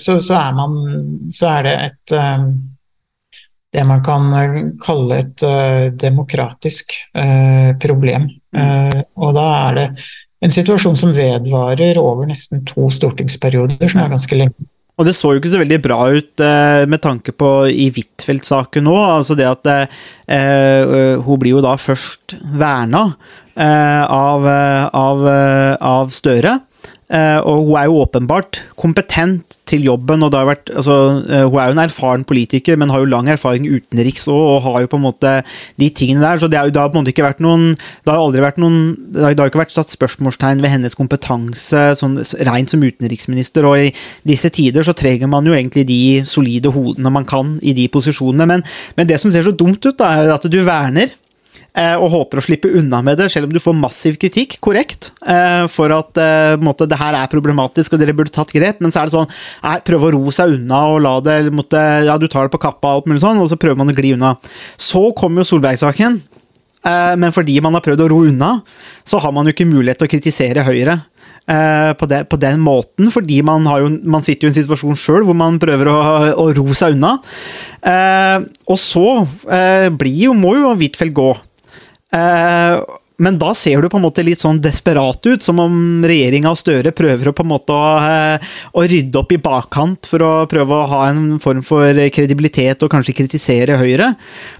så, 0.00 0.16
så, 0.16 0.36
er, 0.38 0.52
man, 0.56 0.76
så 1.34 1.50
er, 1.58 1.66
det 1.66 1.74
et 1.90 2.14
um, 2.16 2.46
det 3.72 3.84
man 3.88 4.02
kan 4.04 4.28
kalle 4.82 5.20
et 5.22 5.44
uh, 5.46 5.86
demokratisk 5.96 6.92
uh, 7.16 7.72
problem. 7.80 8.28
Uh, 8.52 9.00
og 9.16 9.32
da 9.36 9.46
er 9.68 9.78
det 9.78 9.86
en 10.42 10.52
situasjon 10.52 10.98
som 10.98 11.14
vedvarer 11.16 12.00
over 12.00 12.28
nesten 12.28 12.64
to 12.68 12.90
stortingsperioder, 12.92 13.86
som 13.88 14.02
er 14.02 14.12
ganske 14.12 14.38
lenge. 14.38 14.68
Og 15.00 15.08
det 15.08 15.14
så 15.16 15.32
jo 15.32 15.40
ikke 15.40 15.52
så 15.54 15.60
veldig 15.62 15.78
bra 15.84 15.98
ut 16.12 16.42
eh, 16.44 16.82
med 16.90 17.00
tanke 17.04 17.32
på 17.32 17.48
i 17.72 17.88
Huitfeldt-saken 17.94 18.84
nå. 18.84 18.96
altså 19.00 19.36
det 19.38 19.48
at 19.48 19.70
eh, 19.72 20.02
eh, 20.36 21.16
Hun 21.24 21.40
blir 21.40 21.56
jo 21.56 21.62
da 21.64 21.78
først 21.80 22.36
verna 22.60 23.06
eh, 23.56 24.04
av, 24.04 24.44
eh, 24.46 24.84
av, 24.92 25.24
eh, 25.32 25.74
av 25.80 26.12
Støre. 26.12 26.58
Eh, 27.12 27.40
og 27.44 27.66
hun 27.68 27.76
er 27.76 27.88
jo 27.90 27.98
åpenbart 28.06 28.62
kompetent 28.80 29.58
til 29.68 29.84
jobben. 29.84 30.22
og 30.22 30.32
det 30.32 30.40
vært, 30.48 30.70
altså, 30.72 31.22
eh, 31.28 31.44
Hun 31.44 31.58
er 31.60 31.66
jo 31.66 31.76
en 31.76 31.84
erfaren 31.84 32.24
politiker, 32.24 32.76
men 32.76 32.88
har 32.88 33.00
jo 33.00 33.04
lang 33.04 33.28
erfaring 33.28 33.66
utenriks 33.66 34.26
òg, 34.28 34.32
og 34.32 34.62
har 34.62 34.80
jo 34.80 34.86
på 34.86 34.96
en 34.96 35.02
måte 35.02 35.44
de 35.78 35.90
tingene 35.90 36.22
der. 36.22 36.38
Så 36.38 36.48
det, 36.48 36.58
har 36.58 36.70
det 36.70 36.80
har 36.80 36.88
på 36.88 36.96
en 36.96 37.04
måte 37.04 37.12
ikke 37.12 37.28
vært 37.28 37.40
noen 37.40 37.76
Det 37.76 38.08
har 38.08 38.16
aldri 38.16 38.40
vært 38.40 38.58
noen 38.58 38.96
det 39.12 39.22
har, 39.22 39.34
det 39.34 39.40
har 39.40 39.50
ikke 39.50 39.64
vært 39.64 39.76
satt 39.76 39.92
spørsmålstegn 39.92 40.62
ved 40.62 40.70
hennes 40.70 40.94
kompetanse 40.94 41.96
sånn 41.96 42.16
rent 42.48 42.70
som 42.70 42.80
utenriksminister. 42.80 43.64
Og 43.64 43.76
i 43.76 43.94
disse 44.24 44.48
tider 44.48 44.82
så 44.82 44.94
trenger 44.94 45.28
man 45.28 45.44
jo 45.44 45.52
egentlig 45.52 45.86
de 45.86 46.22
solide 46.24 46.72
hodene 46.72 47.10
man 47.12 47.24
kan 47.24 47.58
i 47.62 47.72
de 47.72 47.88
posisjonene. 47.88 48.46
Men, 48.46 48.64
men 48.96 49.06
det 49.06 49.20
som 49.20 49.30
ser 49.30 49.42
så 49.42 49.52
dumt 49.52 49.84
ut, 49.84 49.98
da, 49.98 50.16
er 50.22 50.32
at 50.32 50.48
du 50.48 50.62
verner 50.64 51.12
og 51.72 52.10
håper 52.12 52.36
å 52.36 52.44
slippe 52.44 52.68
unna 52.76 52.98
med 53.04 53.16
det, 53.16 53.30
selv 53.32 53.48
om 53.48 53.52
du 53.54 53.60
får 53.62 53.76
massiv 53.78 54.18
kritikk, 54.20 54.58
korrekt, 54.60 55.08
eh, 55.24 55.64
for 55.72 55.92
at 55.96 56.18
eh, 56.20 56.56
måte, 56.60 56.84
det 56.88 56.98
her 57.00 57.16
er 57.16 57.30
problematisk 57.32 57.94
og 57.94 58.02
dere 58.02 58.12
burde 58.16 58.34
tatt 58.34 58.52
grep, 58.52 58.82
men 58.84 58.92
så 58.92 59.02
er 59.02 59.08
det 59.08 59.16
sånn 59.16 59.30
Prøv 59.86 60.04
å 60.04 60.10
ro 60.12 60.34
seg 60.34 60.58
unna 60.58 60.82
og 60.92 61.00
la 61.04 61.14
det 61.24 61.36
måtte, 61.54 61.80
Ja, 62.06 62.18
du 62.20 62.28
tar 62.28 62.46
det 62.46 62.52
på 62.52 62.60
kappa 62.60 62.90
og 62.90 63.02
alt 63.02 63.08
mulig 63.08 63.22
sånn, 63.24 63.40
og 63.40 63.48
så 63.48 63.58
prøver 63.60 63.78
man 63.80 63.92
å 63.92 63.96
gli 63.96 64.12
unna. 64.16 64.34
Så 64.76 65.00
kommer 65.16 65.42
jo 65.42 65.48
Solberg-saken, 65.48 66.20
men 67.18 67.34
fordi 67.34 67.56
man 67.62 67.76
har 67.76 67.84
prøvd 67.84 68.02
å 68.04 68.08
ro 68.10 68.18
unna, 68.26 68.50
så 69.06 69.20
har 69.22 69.32
man 69.34 69.46
jo 69.46 69.54
ikke 69.54 69.68
mulighet 69.70 70.02
til 70.02 70.08
å 70.08 70.12
kritisere 70.12 70.64
Høyre. 70.66 70.98
På, 71.42 72.06
det, 72.06 72.20
på, 72.30 72.38
den 72.38 72.60
måten, 72.62 73.08
fordi 73.10 73.40
man, 73.42 73.66
jo, 73.66 73.88
man 74.06 74.22
sitter 74.22 74.46
jo 74.46 74.50
i 74.50 74.52
en 74.52 74.58
situasjon 74.60 74.98
sjøl 74.98 75.24
hvor 75.26 75.34
man 75.36 75.58
prøver 75.62 75.90
å, 75.90 75.96
å, 76.38 76.44
ro 76.54 76.76
seg 76.78 76.94
unna. 76.94 77.16
Eh, 77.82 78.44
og 78.70 78.78
så 78.78 79.06
eh, 79.50 79.88
blir 79.90 80.28
jo, 80.28 80.36
må 80.38 80.54
jo 80.60 80.70
Huitfeldt 80.78 81.16
gå. 81.18 81.32
Eh, 82.12 82.98
men 83.22 83.36
da 83.38 83.52
ser 83.54 83.82
du 83.82 83.88
på 83.90 83.98
en 84.00 84.04
måte 84.06 84.24
litt 84.24 84.42
sånn 84.42 84.58
desperat 84.62 85.26
ut, 85.28 85.42
som 85.44 85.60
om 85.62 85.74
regjeringa 86.06 86.50
og 86.50 86.58
Støre 86.58 86.94
prøver 86.96 87.30
å 87.30 87.34
på 87.36 87.44
en 87.44 87.50
måte 87.52 87.74
å, 87.76 87.90
eh, 88.02 88.46
å, 88.72 88.84
rydde 88.88 89.20
opp 89.20 89.34
i 89.34 89.40
bakkant 89.42 90.08
for 90.10 90.24
å 90.26 90.30
prøve 90.50 90.78
å 90.78 90.88
ha 90.90 91.02
en 91.10 91.38
form 91.42 91.62
for 91.66 91.98
kredibilitet 92.14 92.82
og 92.82 92.90
kanskje 92.92 93.14
kritisere 93.20 93.78
Høyre. 93.78 94.14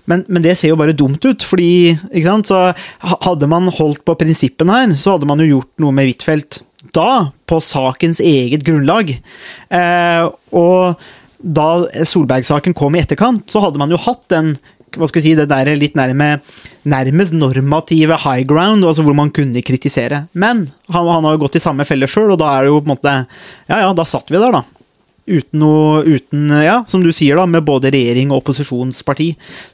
Men, 0.07 0.23
men 0.29 0.45
det 0.45 0.55
ser 0.59 0.71
jo 0.71 0.79
bare 0.81 0.95
dumt 0.97 1.25
ut, 1.25 1.43
fordi 1.47 1.97
hadde 3.27 3.49
man 3.51 3.73
holdt 3.73 4.05
på 4.07 4.19
prinsippene 4.21 4.77
her, 4.77 4.95
så 5.01 5.17
hadde 5.17 5.31
man 5.31 5.43
jo 5.43 5.57
gjort 5.57 5.73
noe 5.83 5.97
med 5.97 6.13
Huitfeldt 6.13 6.63
da, 6.95 7.33
på 7.47 7.59
sakens 7.63 8.21
eget 8.23 8.63
grunnlag. 8.67 9.11
Eh, 9.73 10.29
og 10.55 11.03
da 11.43 11.69
Solberg-saken 12.07 12.77
kom 12.79 12.95
i 12.95 13.03
etterkant, 13.03 13.49
så 13.51 13.65
hadde 13.65 13.81
man 13.83 13.91
jo 13.91 14.01
hatt 14.05 14.23
den 14.31 14.55
hva 14.97 15.09
skal 15.09 15.23
vi 15.23 15.25
si, 15.29 15.35
det 15.39 15.49
der 15.51 15.73
litt 15.79 15.97
nærme, 15.99 16.35
nærmest 16.89 17.37
normative 17.37 18.19
high 18.25 18.45
ground, 18.49 18.85
altså 18.85 19.07
hvor 19.07 19.17
man 19.17 19.33
kunne 19.35 19.65
kritisere. 19.65 20.27
Men 20.33 20.67
han, 20.93 21.09
han 21.09 21.27
har 21.27 21.37
jo 21.37 21.45
gått 21.47 21.59
i 21.61 21.65
samme 21.65 21.87
felle 21.89 22.11
sjøl, 22.11 22.35
og 22.35 22.41
da 22.43 22.53
er 22.57 22.67
det 22.67 22.73
jo 22.73 22.81
på 22.81 22.89
en 22.89 22.97
måte 22.97 23.19
Ja 23.71 23.83
ja, 23.85 23.91
da 23.97 24.07
satt 24.09 24.33
vi 24.33 24.41
der, 24.41 24.55
da. 24.61 24.65
Uten 25.23 25.61
noe 25.63 26.01
uten, 26.03 26.49
Ja, 26.65 26.81
som 26.91 27.05
du 27.05 27.13
sier, 27.15 27.39
da, 27.39 27.45
med 27.47 27.63
både 27.63 27.93
regjering 27.95 28.33
og 28.33 28.41
opposisjonsparti 28.41 29.29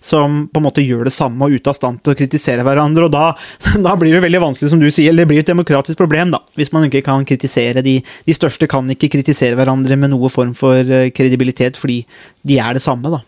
som 0.05 0.43
på 0.53 0.61
en 0.61 0.67
måte 0.67 0.85
gjør 0.85 1.09
det 1.09 1.15
samme 1.17 1.47
og 1.47 1.57
ute 1.57 1.73
av 1.73 1.77
stand 1.79 2.03
til 2.05 2.13
å 2.13 2.19
kritisere 2.19 2.67
hverandre. 2.67 3.07
Og 3.09 3.15
da, 3.15 3.31
da 3.87 3.95
blir 3.97 4.13
det 4.13 4.23
veldig 4.27 4.43
vanskelig, 4.45 4.73
som 4.75 4.83
du 4.83 4.91
sier, 4.93 5.17
det 5.17 5.25
blir 5.31 5.41
et 5.41 5.49
demokratisk 5.49 6.01
problem, 6.01 6.35
da. 6.37 6.43
Hvis 6.59 6.73
man 6.75 6.85
ikke 6.89 7.07
kan 7.07 7.25
kritisere 7.29 7.85
de 7.85 7.99
De 8.29 8.35
største 8.37 8.69
kan 8.69 8.87
ikke 8.93 9.09
kritisere 9.17 9.57
hverandre 9.57 9.97
med 9.97 10.13
noe 10.13 10.29
form 10.33 10.53
for 10.59 10.77
eh, 10.77 11.09
kredibilitet, 11.17 11.81
fordi 11.81 12.03
de 12.45 12.61
er 12.61 12.77
det 12.77 12.85
samme, 12.85 13.09
da. 13.09 13.23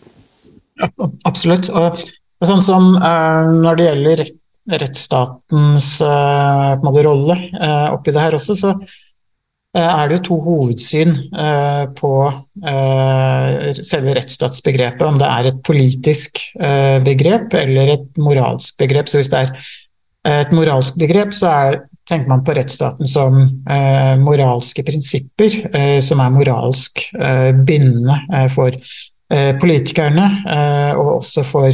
Absolutt. 1.29 1.71
Og 1.71 2.49
sånn 2.49 2.65
som 2.65 2.95
uh, 2.97 3.51
når 3.61 3.79
det 3.79 3.87
gjelder 3.89 4.25
rettsstatens 4.81 5.93
uh, 6.05 6.77
rolle 7.05 7.37
uh, 7.59 7.89
oppi 7.95 8.15
det 8.15 8.23
her 8.23 8.37
også, 8.39 8.57
så 8.57 8.75
eh, 9.77 9.87
er 9.87 10.09
det 10.09 10.19
jo 10.19 10.23
to 10.29 10.39
hovedsyn 10.45 11.13
eh, 11.31 11.85
på 11.99 12.13
eh, 12.29 13.83
selve 13.87 14.17
rettsstatsbegrepet. 14.19 15.05
Om 15.07 15.21
det 15.21 15.29
er 15.29 15.51
et 15.51 15.61
politisk 15.67 16.43
eh, 16.59 16.99
begrep 17.05 17.55
eller 17.61 17.95
et 17.95 18.21
moralsk 18.21 18.81
begrep. 18.83 19.11
Så 19.11 19.21
hvis 19.21 19.31
det 19.33 19.45
er 19.45 19.55
et 20.31 20.51
moralsk 20.53 20.99
begrep, 21.01 21.33
så 21.33 21.49
er, 21.49 21.79
tenker 22.09 22.29
man 22.29 22.43
på 22.45 22.55
rettsstaten 22.59 23.09
som 23.09 23.39
eh, 23.71 24.17
moralske 24.21 24.85
prinsipper 24.87 25.61
eh, 25.71 25.99
som 26.05 26.21
er 26.21 26.35
moralsk 26.35 27.07
eh, 27.17 27.51
bindende 27.55 28.19
eh, 28.35 28.49
for 28.53 28.75
eh, 28.75 28.91
politikerne, 29.61 30.27
eh, 30.51 30.93
og 30.99 31.21
også 31.21 31.45
for 31.47 31.73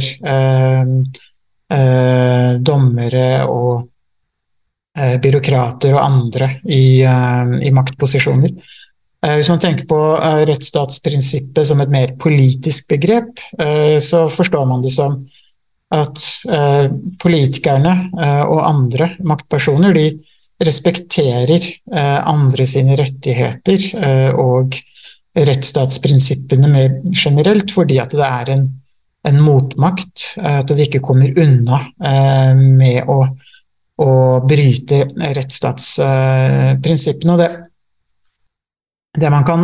dommere 2.67 3.23
og 3.51 3.87
byråkrater 4.95 5.91
og 5.97 5.99
andre 5.99 6.47
i, 6.63 7.01
i 7.03 7.71
maktposisjoner. 7.75 8.53
Hvis 9.27 9.49
man 9.51 9.59
tenker 9.59 9.83
på 9.89 9.97
rettsstatsprinsippet 10.47 11.67
som 11.67 11.83
et 11.83 11.91
mer 11.91 12.13
politisk 12.21 12.87
begrep, 12.93 13.43
så 13.99 14.23
forstår 14.31 14.63
man 14.69 14.85
det 14.85 14.93
som 14.95 15.19
at 15.95 16.23
eh, 16.51 16.89
politikerne 17.21 17.93
eh, 18.11 18.43
og 18.43 18.65
andre 18.67 19.13
maktpersoner 19.27 19.95
de 19.95 20.07
respekterer 20.63 21.55
eh, 21.55 22.17
andre 22.27 22.67
sine 22.67 22.97
rettigheter 22.99 23.87
eh, 24.01 24.31
og 24.35 24.75
rettsstatsprinsippene 25.35 26.67
mer 26.71 27.01
generelt, 27.13 27.71
fordi 27.73 27.99
at 28.01 28.11
det 28.15 28.25
er 28.27 28.49
en, 28.55 28.65
en 29.27 29.39
motmakt. 29.43 30.33
Eh, 30.41 30.59
at 30.61 30.67
det 30.71 30.87
ikke 30.87 31.05
kommer 31.05 31.39
unna 31.43 31.77
eh, 31.99 32.53
med 32.57 33.03
å, 33.11 33.27
å 34.03 34.11
bryte 34.47 35.05
rettsstatsprinsippene. 35.39 37.33
og 37.33 37.39
det 37.43 37.51
det 39.17 39.31
man 39.33 39.41
kan 39.41 39.63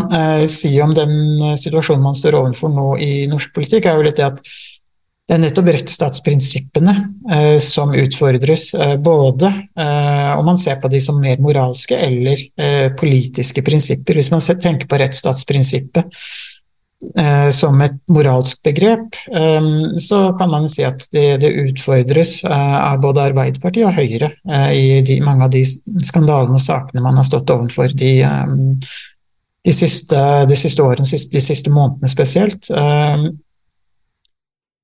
si 0.50 0.82
om 0.82 0.89
den 0.98 1.12
situasjonen 1.62 2.01
man 2.01 2.15
står 2.17 2.34
overfor 2.39 2.72
nå 2.74 2.98
i 3.05 3.27
norsk 3.29 3.51
politikk, 3.53 3.86
er 3.86 4.00
jo 4.00 4.05
litt 4.08 4.17
det 4.17 4.25
at 4.25 4.39
det 5.24 5.38
er 5.38 5.39
nettopp 5.39 5.70
rettsstatsprinsippene 5.72 6.94
eh, 7.32 7.58
som 7.63 7.94
utfordres, 7.96 8.74
eh, 8.75 8.96
både 9.00 9.48
eh, 9.80 10.32
om 10.36 10.44
man 10.46 10.58
ser 10.60 10.82
på 10.82 10.89
de 10.92 11.00
som 11.01 11.22
mer 11.22 11.39
moralske 11.39 11.96
eller 11.96 12.42
eh, 12.60 12.89
politiske 13.00 13.63
prinsipper. 13.63 14.20
Hvis 14.20 14.34
man 14.34 14.44
tenker 14.44 14.89
på 14.89 15.00
rettsstatsprinsippet 15.00 16.20
eh, 17.15 17.48
som 17.56 17.80
et 17.86 17.96
moralsk 18.12 18.60
begrep, 18.68 19.15
eh, 19.32 19.70
så 20.03 20.20
kan 20.39 20.51
man 20.51 20.68
si 20.68 20.84
at 20.84 21.08
det, 21.15 21.39
det 21.46 21.53
utfordres 21.70 22.42
av 22.50 23.00
både 23.06 23.24
Arbeiderpartiet 23.30 23.88
og 23.88 23.96
Høyre 23.96 24.34
i 24.75 25.00
de, 25.08 25.22
mange 25.24 25.48
av 25.48 25.56
de 25.56 25.63
skandalene 26.03 26.60
og 26.60 26.65
sakene 26.65 27.06
man 27.06 27.22
har 27.22 27.30
stått 27.30 27.56
overfor 27.56 27.96
de, 27.96 28.12
de, 29.63 29.72
siste, 29.72 30.27
de 30.51 30.60
siste, 30.60 30.84
årene, 30.84 31.08
de 31.08 31.46
siste 31.48 31.72
månedene 31.72 32.12
spesielt. 32.12 32.68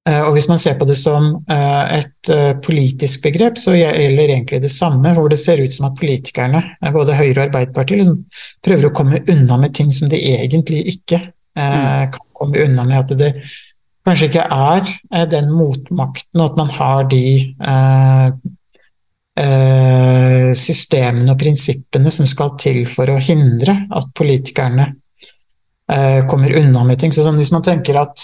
Eh, 0.10 0.22
og 0.26 0.34
Hvis 0.34 0.48
man 0.50 0.60
ser 0.62 0.78
på 0.80 0.88
det 0.90 0.98
som 0.98 1.32
eh, 1.52 1.98
et 2.00 2.32
eh, 2.34 2.54
politisk 2.64 3.24
begrep, 3.26 3.60
så 3.62 3.76
gjelder 3.78 4.34
egentlig 4.34 4.62
det 4.64 4.72
samme, 4.74 5.14
hvor 5.14 5.30
det 5.30 5.40
ser 5.42 5.62
ut 5.62 5.74
som 5.76 5.90
at 5.90 5.98
politikerne, 6.00 6.64
både 6.94 7.18
Høyre 7.18 7.36
og 7.38 7.46
Arbeiderpartiet, 7.48 8.02
liksom 8.02 8.24
prøver 8.66 8.90
å 8.90 8.96
komme 8.96 9.22
unna 9.30 9.60
med 9.62 9.76
ting 9.78 9.92
som 9.96 10.10
de 10.10 10.22
egentlig 10.34 10.86
ikke 10.96 11.20
mm. 11.28 12.16
kan 12.16 12.24
komme 12.34 12.64
unna 12.64 12.86
med. 12.88 13.04
At 13.04 13.20
det 13.20 13.34
kanskje 14.08 14.32
ikke 14.32 14.48
er 14.50 15.28
den 15.30 15.52
motmakten, 15.54 16.40
og 16.40 16.46
at 16.48 16.58
man 16.58 16.72
har 16.80 17.10
de 17.12 17.26
systemene 20.60 21.32
og 21.32 21.38
prinsippene 21.40 22.12
som 22.12 22.28
skal 22.28 22.58
til 22.60 22.82
for 22.92 23.08
å 23.08 23.22
hindre 23.24 23.76
at 23.96 24.10
politikerne 24.18 24.90
kommer 26.28 26.58
unna 26.60 26.84
med 26.84 27.00
ting. 27.00 27.14
Så 27.16 27.24
sånn, 27.24 27.40
Hvis 27.40 27.54
man 27.54 27.64
tenker 27.64 28.02
at 28.02 28.20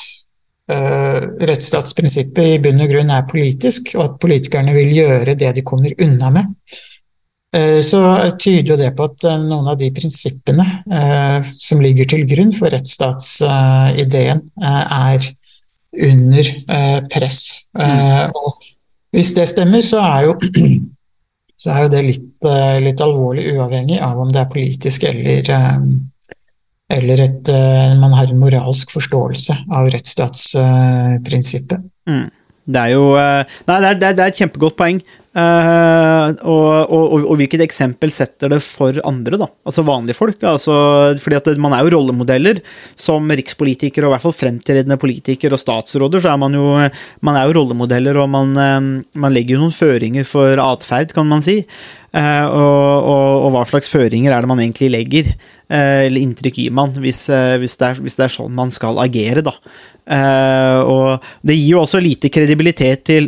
rettsstatsprinsippet 0.66 2.56
i 2.56 2.60
bunn 2.62 2.82
og 2.82 2.90
grunn 2.90 3.12
er 3.14 3.28
politisk, 3.30 3.92
og 4.00 4.04
at 4.06 4.20
politikerne 4.24 4.74
vil 4.74 4.94
gjøre 4.96 5.36
det 5.38 5.52
de 5.58 5.64
kommer 5.66 5.94
unna 6.02 6.32
med, 6.34 6.52
uh, 7.56 7.80
så 7.86 8.02
tyder 8.42 8.74
jo 8.74 8.80
det 8.80 8.92
på 8.98 9.06
at 9.06 9.28
uh, 9.30 9.36
noen 9.44 9.70
av 9.70 9.78
de 9.82 9.92
prinsippene 9.94 10.66
som 11.54 11.84
ligger 11.84 12.10
til 12.10 12.26
grunn 12.30 12.54
for 12.56 12.74
rettsstatsideen, 12.74 14.42
er 14.66 15.30
under 16.06 16.50
press. 17.14 17.40
Mm. 17.78 18.34
Og 18.36 18.58
hvis 19.16 19.32
det 19.38 19.48
stemmer, 19.48 19.86
så 19.86 20.02
er 20.04 20.26
jo, 20.26 20.34
så 21.62 21.72
er 21.72 21.86
jo 21.86 21.94
det 21.94 22.02
litt, 22.10 22.28
litt, 22.84 23.06
alvorlig, 23.06 23.46
uavhengig 23.54 24.02
av 24.04 24.20
om 24.20 24.34
det 24.34 24.42
er 24.42 24.52
politisk 24.52 25.06
eller 25.08 25.54
eller 26.92 27.22
at 27.26 27.50
uh, 27.50 27.94
man 28.00 28.14
har 28.14 28.30
en 28.30 28.40
moralsk 28.42 28.92
forståelse 28.94 29.56
av 29.74 29.90
rettsstatsprinsippet. 29.94 31.82
Mm. 32.10 32.28
Det 32.66 32.82
er 32.82 32.92
jo 32.94 33.14
uh, 33.14 33.42
Nei, 33.70 33.78
det 33.82 33.90
er, 33.90 33.98
det 34.02 34.10
er, 34.14 34.28
et 34.30 34.42
kjempegodt 34.42 34.78
poeng. 34.78 35.00
Uh, 35.36 36.32
og, 36.48 36.88
og, 36.96 37.26
og, 37.26 37.34
hvilket 37.42 37.66
eksempel 37.66 38.12
setter 38.14 38.54
det 38.54 38.62
for 38.64 38.96
andre, 39.04 39.36
da? 39.42 39.50
Altså 39.68 39.84
vanlige 39.84 40.16
folk? 40.16 40.40
Altså, 40.48 40.76
fordi 41.20 41.40
at 41.42 41.50
man 41.60 41.76
er 41.76 41.84
jo 41.84 41.98
rollemodeller. 41.98 42.62
Som 42.96 43.28
rikspolitiker, 43.28 44.06
og 44.06 44.14
i 44.14 44.16
hvert 44.16 44.24
fall 44.24 44.38
fremtredende 44.38 45.00
politiker 45.02 45.52
og 45.52 45.60
statsråder, 45.60 46.24
så 46.24 46.32
er 46.32 46.40
man 46.40 46.56
jo, 46.56 46.72
man 47.28 47.36
er 47.36 47.50
jo 47.50 47.60
rollemodeller, 47.60 48.22
og 48.24 48.32
man, 48.32 48.56
man 48.56 49.36
legger 49.36 49.58
jo 49.58 49.66
noen 49.66 49.76
føringer 49.76 50.28
for 50.30 50.62
atferd, 50.64 51.12
kan 51.16 51.28
man 51.28 51.44
si. 51.44 51.60
Uh, 52.16 52.48
og, 52.48 53.12
og, 53.44 53.50
hva 53.52 53.68
slags 53.68 53.92
føringer 53.92 54.32
er 54.32 54.40
det 54.40 54.48
man 54.48 54.64
egentlig 54.64 54.94
legger, 54.94 55.34
uh, 55.68 56.06
eller 56.08 56.22
inntrykk 56.22 56.64
gir 56.64 56.76
man, 56.80 56.96
hvis, 56.96 57.26
hvis, 57.60 57.76
det 57.82 57.90
er, 57.92 58.06
hvis, 58.06 58.16
det 58.16 58.30
er, 58.30 58.38
sånn 58.40 58.56
man 58.56 58.72
skal 58.72 59.04
agere, 59.04 59.44
da. 59.44 59.60
og 60.86 61.26
det 61.44 61.58
gir 61.58 61.74
jo 61.74 61.82
også 61.82 62.00
lite 62.00 62.30
kredibilitet 62.32 63.04
til, 63.10 63.28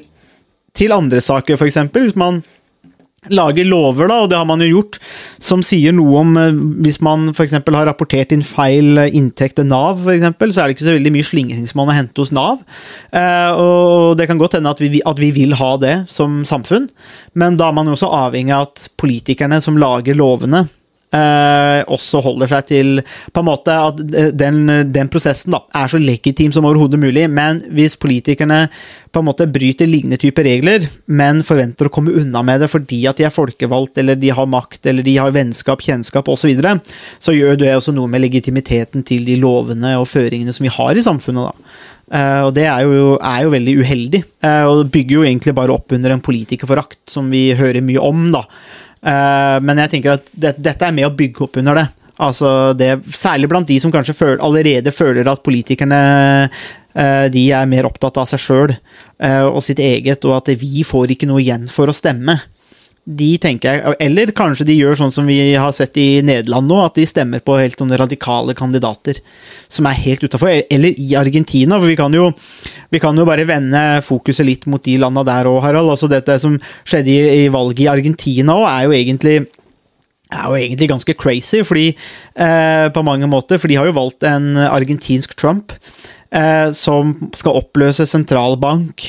til 0.78 0.94
andre 0.96 1.24
saker, 1.24 1.58
f.eks. 1.58 1.82
Hvis 1.98 2.18
man 2.20 2.44
lager 3.34 3.66
lover, 3.68 4.08
da, 4.10 4.20
og 4.24 4.30
det 4.32 4.38
har 4.38 4.48
man 4.48 4.62
jo 4.64 4.70
gjort, 4.78 5.00
som 5.44 5.64
sier 5.66 5.96
noe 5.96 6.22
om 6.22 6.38
eh, 6.40 6.60
Hvis 6.86 7.00
man 7.04 7.28
f.eks. 7.34 7.58
har 7.60 7.88
rapportert 7.90 8.34
inn 8.36 8.46
feil 8.46 9.02
eh, 9.02 9.16
inntekt 9.18 9.58
til 9.60 9.68
Nav, 9.68 10.00
f.eks., 10.00 10.38
så 10.54 10.64
er 10.64 10.70
det 10.70 10.78
ikke 10.78 10.86
så 10.86 10.96
veldig 10.96 11.14
mye 11.16 11.28
slingringsmonn 11.28 11.92
å 11.92 11.98
hente 11.98 12.24
hos 12.24 12.34
Nav. 12.36 12.62
Eh, 13.12 13.52
og 13.58 14.16
det 14.20 14.30
kan 14.30 14.40
godt 14.40 14.60
hende 14.60 14.74
at 14.74 14.84
vi, 14.84 15.02
at 15.02 15.22
vi, 15.22 15.32
vil 15.36 15.58
ha 15.60 15.74
det 15.82 15.96
som 16.12 16.42
samfunn, 16.48 16.88
men 17.38 17.60
da 17.60 17.70
er 17.70 17.78
man 17.78 17.90
jo 17.90 17.98
også 17.98 18.14
avhengig 18.16 18.56
av 18.56 18.70
at 18.70 18.88
politikerne 19.02 19.60
som 19.64 19.80
lager 19.82 20.18
lovene, 20.18 20.68
eh, 21.16 21.82
også 21.88 22.22
holder 22.26 22.52
seg 22.52 22.70
til 22.72 23.02
på 23.34 23.44
en 23.44 23.48
måte 23.48 23.74
at 23.90 24.02
den, 24.36 24.64
den 24.94 25.12
prosessen 25.12 25.56
da, 25.56 25.64
er 25.76 25.92
så 25.92 26.02
legitim 26.02 26.54
som 26.56 26.68
overhodet 26.68 27.00
mulig. 27.02 27.28
Men 27.32 27.62
hvis 27.74 27.98
politikerne 28.00 28.66
på 29.12 29.22
en 29.22 29.28
måte 29.30 29.48
bryter 29.50 29.90
lignende 29.90 30.20
typer 30.22 30.46
regler, 30.46 30.88
men 31.08 31.44
forventer 31.48 31.88
å 31.88 31.94
komme 31.94 32.14
unna 32.20 32.44
med 32.46 32.62
det 32.62 32.70
fordi 32.72 33.04
at 33.10 33.20
de 33.20 33.28
er 33.28 33.34
folkevalgt, 33.34 33.98
eller 34.02 34.20
de 34.20 34.32
har 34.36 34.50
makt, 34.50 34.84
eller 34.90 35.06
de 35.06 35.18
har 35.18 35.36
vennskap, 35.36 35.84
kjennskap 35.84 36.28
osv., 36.30 36.48
så, 36.48 36.52
videre, 36.52 36.78
så 37.20 37.34
gjør 37.36 37.58
det 37.60 37.74
også 37.76 37.92
noe 37.96 38.08
med 38.12 38.22
legitimiteten 38.24 39.04
til 39.08 39.26
de 39.28 39.36
lovene 39.42 39.98
og 40.00 40.08
føringene 40.08 40.54
som 40.56 40.68
vi 40.68 40.72
har 40.72 40.96
i 40.96 41.04
samfunnet. 41.04 41.50
da. 41.50 41.72
Uh, 42.08 42.42
og 42.48 42.54
det 42.56 42.64
er 42.72 42.86
jo, 42.88 43.16
er 43.20 43.42
jo 43.44 43.52
veldig 43.52 43.74
uheldig, 43.82 44.22
uh, 44.46 44.64
og 44.70 44.78
det 44.80 44.92
bygger 44.94 45.18
jo 45.18 45.26
egentlig 45.28 45.54
bare 45.58 45.74
opp 45.76 45.92
under 45.98 46.14
en 46.14 46.24
politikerforakt 46.24 47.02
som 47.12 47.28
vi 47.34 47.50
hører 47.58 47.84
mye 47.84 48.00
om. 48.00 48.30
da. 48.32 48.46
Uh, 49.04 49.58
men 49.64 49.84
jeg 49.84 49.94
tenker 49.94 50.18
at 50.18 50.32
det, 50.34 50.56
dette 50.58 50.88
er 50.88 50.96
med 50.96 51.08
å 51.08 51.14
bygge 51.16 51.46
opp 51.46 51.60
under 51.62 51.82
det. 51.82 51.88
Altså 52.24 52.50
det. 52.78 52.92
Særlig 53.14 53.50
blant 53.52 53.70
de 53.70 53.78
som 53.82 53.94
kanskje 53.94 54.18
føler, 54.18 54.42
allerede 54.44 54.94
føler 54.96 55.30
at 55.30 55.44
politikerne 55.46 56.02
uh, 56.50 57.26
de 57.34 57.48
er 57.54 57.70
mer 57.70 57.90
opptatt 57.90 58.18
av 58.18 58.30
seg 58.30 58.42
sjøl 58.42 58.74
uh, 58.74 59.48
og 59.48 59.62
sitt 59.66 59.82
eget, 59.84 60.26
og 60.26 60.40
at 60.40 60.54
vi 60.58 60.86
får 60.88 61.14
ikke 61.14 61.30
noe 61.30 61.44
igjen 61.44 61.70
for 61.72 61.90
å 61.90 61.96
stemme 61.96 62.40
de 63.08 63.30
tenker 63.40 63.78
jeg, 63.78 63.96
Eller 64.04 64.34
kanskje 64.36 64.66
de 64.68 64.76
gjør 64.76 64.98
sånn 65.00 65.14
som 65.16 65.28
vi 65.30 65.38
har 65.56 65.72
sett 65.76 65.96
i 66.02 66.20
Nederland 66.26 66.68
nå, 66.68 66.80
at 66.84 66.98
de 67.00 67.06
stemmer 67.08 67.40
på 67.40 67.56
helt 67.56 67.80
sånne 67.80 68.00
radikale 68.00 68.56
kandidater 68.58 69.22
som 69.72 69.88
er 69.88 70.00
helt 70.04 70.26
utafor. 70.26 70.52
Eller 70.68 70.98
i 71.00 71.14
Argentina, 71.20 71.80
for 71.80 71.88
vi 71.88 71.96
kan 72.00 72.14
jo, 72.14 72.30
vi 72.92 73.00
kan 73.04 73.16
jo 73.16 73.28
bare 73.28 73.48
vende 73.48 73.84
fokuset 74.04 74.48
litt 74.48 74.68
mot 74.68 74.84
de 74.84 74.98
landa 75.00 75.24
der 75.28 75.48
òg, 75.48 75.62
Harald. 75.64 75.94
Altså 75.94 76.12
dette 76.12 76.36
som 76.44 76.58
skjedde 76.84 77.14
i, 77.14 77.46
i 77.46 77.54
valget 77.54 77.86
i 77.86 77.92
Argentina 77.92 78.58
òg, 78.60 78.68
er 78.74 78.90
jo 78.90 78.98
egentlig 79.00 79.38
er 80.28 80.44
jo 80.44 80.58
egentlig 80.60 80.90
ganske 80.92 81.16
crazy, 81.16 81.62
fordi 81.64 81.88
eh, 81.96 82.88
på 82.92 83.04
mange 83.08 83.30
måter, 83.32 83.62
for 83.62 83.72
de 83.72 83.78
har 83.80 83.88
jo 83.88 83.96
valgt 83.96 84.28
en 84.28 84.58
argentinsk 84.60 85.38
Trump 85.40 85.72
eh, 86.36 86.74
som 86.76 87.14
skal 87.32 87.62
oppløse 87.62 88.04
sentralbank 88.12 89.08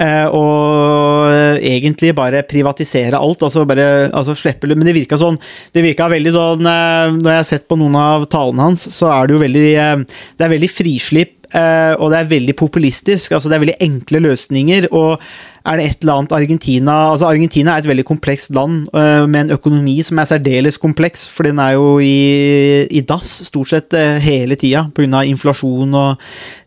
og 0.00 1.58
egentlig 1.60 2.14
bare 2.16 2.42
privatisere 2.48 3.18
alt. 3.18 3.42
altså 3.42 3.66
bare 3.68 4.08
altså 4.08 4.34
slippe 4.38 4.68
Men 4.70 4.86
det 4.86 4.94
virka 4.96 5.18
sånn 5.20 5.38
Det 5.72 5.82
virka 5.84 6.08
veldig 6.08 6.32
sånn 6.32 6.66
eh, 6.66 7.12
Når 7.18 7.30
jeg 7.30 7.40
har 7.42 7.48
sett 7.48 7.68
på 7.68 7.76
noen 7.76 7.98
av 8.00 8.24
talene 8.32 8.70
hans, 8.70 8.86
så 8.94 9.10
er 9.12 9.26
det 9.26 9.36
jo 9.36 9.42
veldig 9.44 9.68
eh, 9.74 9.96
Det 10.36 10.46
er 10.46 10.54
veldig 10.56 10.72
frislipp, 10.72 11.36
og 11.50 12.12
det 12.12 12.18
er 12.20 12.28
veldig 12.30 12.54
populistisk. 12.54 13.32
altså 13.34 13.50
Det 13.50 13.56
er 13.56 13.62
veldig 13.64 13.80
enkle 13.82 14.20
løsninger. 14.22 14.84
og 14.94 15.18
er 15.66 15.76
det 15.76 15.86
et 15.86 16.04
eller 16.04 16.20
annet 16.20 16.32
Argentina 16.32 16.94
altså 17.10 17.28
Argentina 17.28 17.74
er 17.74 17.82
et 17.82 17.88
veldig 17.90 18.04
komplekst 18.08 18.54
land 18.56 18.86
øh, 18.96 19.26
med 19.28 19.40
en 19.44 19.54
økonomi 19.56 19.98
som 20.04 20.18
er 20.18 20.28
særdeles 20.30 20.80
kompleks, 20.80 21.26
for 21.28 21.48
den 21.48 21.60
er 21.60 21.74
jo 21.76 21.98
i, 22.00 22.86
i 22.88 23.02
dass 23.04 23.40
stort 23.48 23.72
sett 23.72 23.96
øh, 23.96 24.16
hele 24.22 24.56
tida 24.60 24.86
pga. 24.94 25.24
inflasjon 25.28 25.94
og 25.94 26.22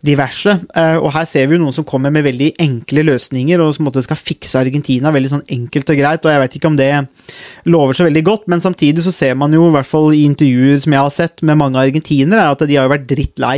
diverse. 0.06 0.58
Eh, 0.76 0.98
og 1.00 1.12
her 1.16 1.26
ser 1.30 1.48
vi 1.48 1.58
jo 1.58 1.64
noen 1.64 1.76
som 1.76 1.88
kommer 1.88 2.12
med 2.14 2.26
veldig 2.28 2.52
enkle 2.62 3.06
løsninger 3.08 3.62
og 3.64 3.74
som 3.76 3.88
måtte 3.88 4.04
skal 4.06 4.20
fikse 4.20 4.60
Argentina 4.60 5.12
veldig 5.14 5.32
sånn 5.32 5.46
enkelt 5.56 5.90
og 5.90 6.00
greit, 6.00 6.26
og 6.26 6.34
jeg 6.34 6.44
vet 6.44 6.58
ikke 6.60 6.72
om 6.72 6.78
det 6.80 6.92
lover 7.72 7.98
så 7.98 8.08
veldig 8.08 8.24
godt, 8.28 8.48
men 8.52 8.64
samtidig 8.64 9.06
så 9.06 9.14
ser 9.16 9.38
man 9.40 9.54
jo 9.56 9.70
i 9.70 9.74
hvert 9.74 9.90
fall 9.90 10.12
i 10.14 10.26
intervjuer 10.28 10.84
som 10.84 10.96
jeg 10.96 11.06
har 11.08 11.14
sett 11.16 11.44
med 11.46 11.60
mange 11.60 11.80
argentinere, 11.82 12.50
at 12.52 12.66
de 12.68 12.78
har 12.78 12.88
jo 12.88 12.94
vært 12.94 13.10
drittlei 13.10 13.56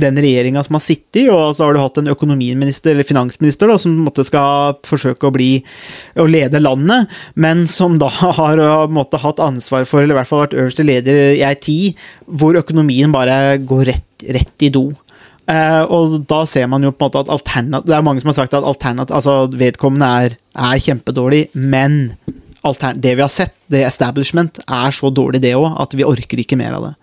den 0.00 0.20
regjeringa 0.20 0.62
som 0.66 0.78
har 0.78 0.84
sittet, 0.84 1.04
i, 1.16 1.28
og 1.32 1.54
så 1.56 1.64
har 1.64 1.74
du 1.74 1.80
hatt 1.80 2.02
en 2.02 2.12
økonomiminister 2.12 2.92
eller 2.92 3.06
finansminister 3.06 3.70
da, 3.70 3.78
som 3.80 3.94
måtte 4.04 4.26
skal 4.26 4.75
forsøke 4.86 5.28
å 5.28 5.34
bli 5.34 5.50
å 6.20 6.26
lede 6.28 6.60
landet, 6.60 7.08
men 7.34 7.64
som 7.70 7.96
da 8.00 8.10
har 8.40 8.60
måtte, 8.92 9.22
hatt 9.22 9.40
ansvar 9.42 9.88
for, 9.88 10.02
eller 10.02 10.16
i 10.16 10.20
hvert 10.20 10.30
fall 10.30 10.44
vært 10.44 10.58
øverste 10.58 10.86
leder 10.86 11.38
i 11.38 11.44
ei 11.46 11.56
tid 11.56 12.06
hvor 12.26 12.58
økonomien 12.60 13.14
bare 13.14 13.56
går 13.64 13.84
rett, 13.92 14.28
rett 14.36 14.66
i 14.66 14.72
do. 14.74 14.90
Uh, 15.46 15.86
og 15.94 16.16
da 16.26 16.40
ser 16.48 16.66
man 16.66 16.82
jo 16.82 16.90
på 16.90 17.06
en 17.06 17.06
måte 17.06 17.20
at 17.22 17.28
alternat 17.30 17.84
Det 17.86 17.94
er 17.94 18.02
mange 18.02 18.18
som 18.18 18.32
har 18.32 18.34
sagt 18.34 18.54
at 18.58 18.64
alternat 18.66 19.12
altså 19.14 19.44
vedkommende 19.54 20.08
er, 20.24 20.32
er 20.58 20.80
kjempedårlig, 20.82 21.44
men 21.54 22.16
det 22.98 23.12
vi 23.14 23.22
har 23.22 23.30
sett, 23.30 23.54
det 23.70 23.84
establishment, 23.86 24.58
er 24.66 24.90
så 24.90 25.06
dårlig 25.14 25.38
det 25.44 25.54
òg, 25.54 25.68
at 25.78 25.94
vi 25.94 26.02
orker 26.02 26.42
ikke 26.42 26.58
mer 26.58 26.74
av 26.74 26.88
det. 26.88 26.94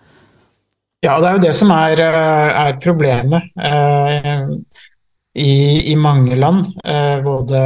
Ja, 1.04 1.14
det 1.20 1.28
er 1.28 1.38
jo 1.38 1.44
det 1.44 1.54
som 1.56 1.70
er, 1.72 2.00
eh, 2.00 2.66
er 2.66 2.76
problemet. 2.80 3.48
Uh, 3.56 4.60
i, 5.34 5.90
i, 5.92 5.96
mange 5.96 6.36
land, 6.36 6.66
eh, 6.84 7.18
både 7.24 7.58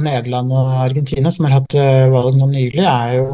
Nederland 0.00 0.52
og 0.52 0.72
Argentina, 0.86 1.30
som 1.30 1.44
har 1.46 1.58
hatt 1.58 1.76
eh, 1.76 2.06
valg 2.12 2.38
nå 2.38 2.48
nylig, 2.48 2.80
er 2.80 3.18
jo 3.18 3.26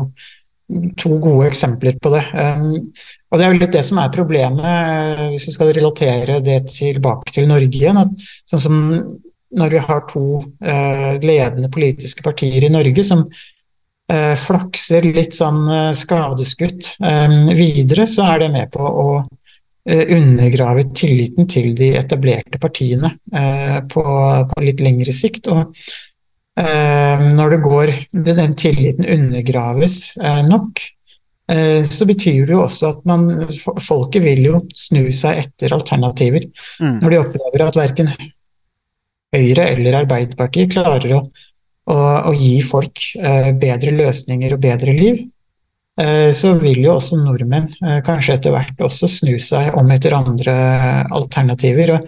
to 0.98 1.16
gode 1.22 1.48
eksempler 1.50 1.96
på 2.02 2.12
det. 2.14 2.22
Um, 2.30 2.90
og 3.30 3.38
Det 3.38 3.46
er 3.46 3.52
jo 3.52 3.58
litt 3.58 3.72
det 3.74 3.82
som 3.86 3.98
er 4.02 4.12
problemet, 4.14 4.66
eh, 4.66 5.24
hvis 5.32 5.48
vi 5.48 5.54
skal 5.54 5.72
relatere 5.74 6.40
det 6.46 6.60
tilbake 6.70 7.34
til 7.34 7.46
Norge 7.50 7.70
igjen. 7.70 7.98
at 7.98 8.30
sånn 8.50 8.64
som 8.66 8.76
Når 9.50 9.70
vi 9.70 9.78
har 9.82 10.04
to 10.06 10.42
ledende 11.26 11.68
politiske 11.74 12.22
partier 12.22 12.62
i 12.62 12.68
Norge 12.70 13.02
som 13.02 13.24
flakser 14.06 15.02
litt 15.02 15.34
sånn 15.34 15.66
skadeskutt 15.90 16.92
videre, 17.58 18.06
så 18.06 18.28
er 18.30 18.38
det 18.38 18.50
med 18.52 18.70
på 18.70 18.78
å 18.78 19.24
Eh, 19.90 20.06
undergrave 20.14 20.84
tilliten 20.94 21.48
til 21.50 21.72
de 21.74 21.88
etablerte 21.98 22.60
partiene 22.62 23.08
eh, 23.34 23.80
på, 23.90 24.04
på 24.52 24.62
litt 24.62 24.82
lengre 24.84 25.10
sikt. 25.14 25.48
Og 25.50 25.72
eh, 26.60 27.24
når 27.34 27.56
det 27.56 27.58
går, 27.64 27.92
den 28.28 28.54
tilliten 28.60 29.08
undergraves 29.18 30.14
nok, 30.46 30.82
så 31.50 32.06
betyr 32.06 32.44
det 32.46 32.52
jo 32.54 32.60
også 32.62 32.92
at 32.92 33.00
man, 33.10 33.24
folket 33.82 34.22
vil 34.22 34.44
jo 34.44 34.58
snu 34.70 35.08
seg 35.10 35.40
etter 35.40 35.72
alternativer. 35.74 36.44
Mm. 36.78 37.00
Når 37.00 37.10
de 37.10 37.18
opplever 37.24 37.64
at 37.64 37.78
verken 37.80 38.10
Høyre 39.34 39.64
eller 39.72 39.96
Arbeiderpartiet 40.04 40.70
klarer 40.76 41.16
å, 41.16 41.18
å, 41.90 41.96
å 42.30 42.36
gi 42.38 42.60
folk 42.62 43.02
bedre 43.58 43.96
løsninger 43.98 44.54
og 44.54 44.62
bedre 44.62 44.94
liv, 44.94 45.24
så 46.32 46.54
vil 46.60 46.78
jo 46.84 46.94
også 46.96 47.16
nordmenn 47.20 47.68
eh, 47.84 48.00
kanskje 48.06 48.34
etter 48.38 48.50
hvert 48.54 48.78
også 48.86 49.06
snu 49.10 49.34
seg 49.42 49.74
om 49.78 49.90
etter 49.92 50.12
andre 50.16 50.54
alternativer. 51.16 51.88
Og 51.96 52.00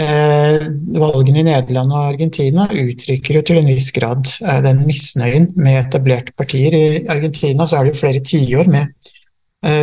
eh, 0.00 0.60
valgene 0.96 1.40
i 1.42 1.48
Nederland 1.50 1.90
og 1.92 2.08
Argentina 2.14 2.62
uttrykker 2.70 3.32
jo 3.36 3.42
til 3.46 3.56
en 3.60 3.68
viss 3.68 3.90
grad 3.96 4.22
den 4.64 4.78
misnøyen 4.88 5.46
med 5.56 5.84
etablerte 5.84 6.32
partier. 6.38 6.72
I 6.74 7.06
Argentina 7.12 7.62
så 7.66 7.74
er 7.76 7.82
det 7.84 7.92
jo 7.94 8.02
flere 8.04 8.22
tiår 8.24 8.66
med 8.72 8.84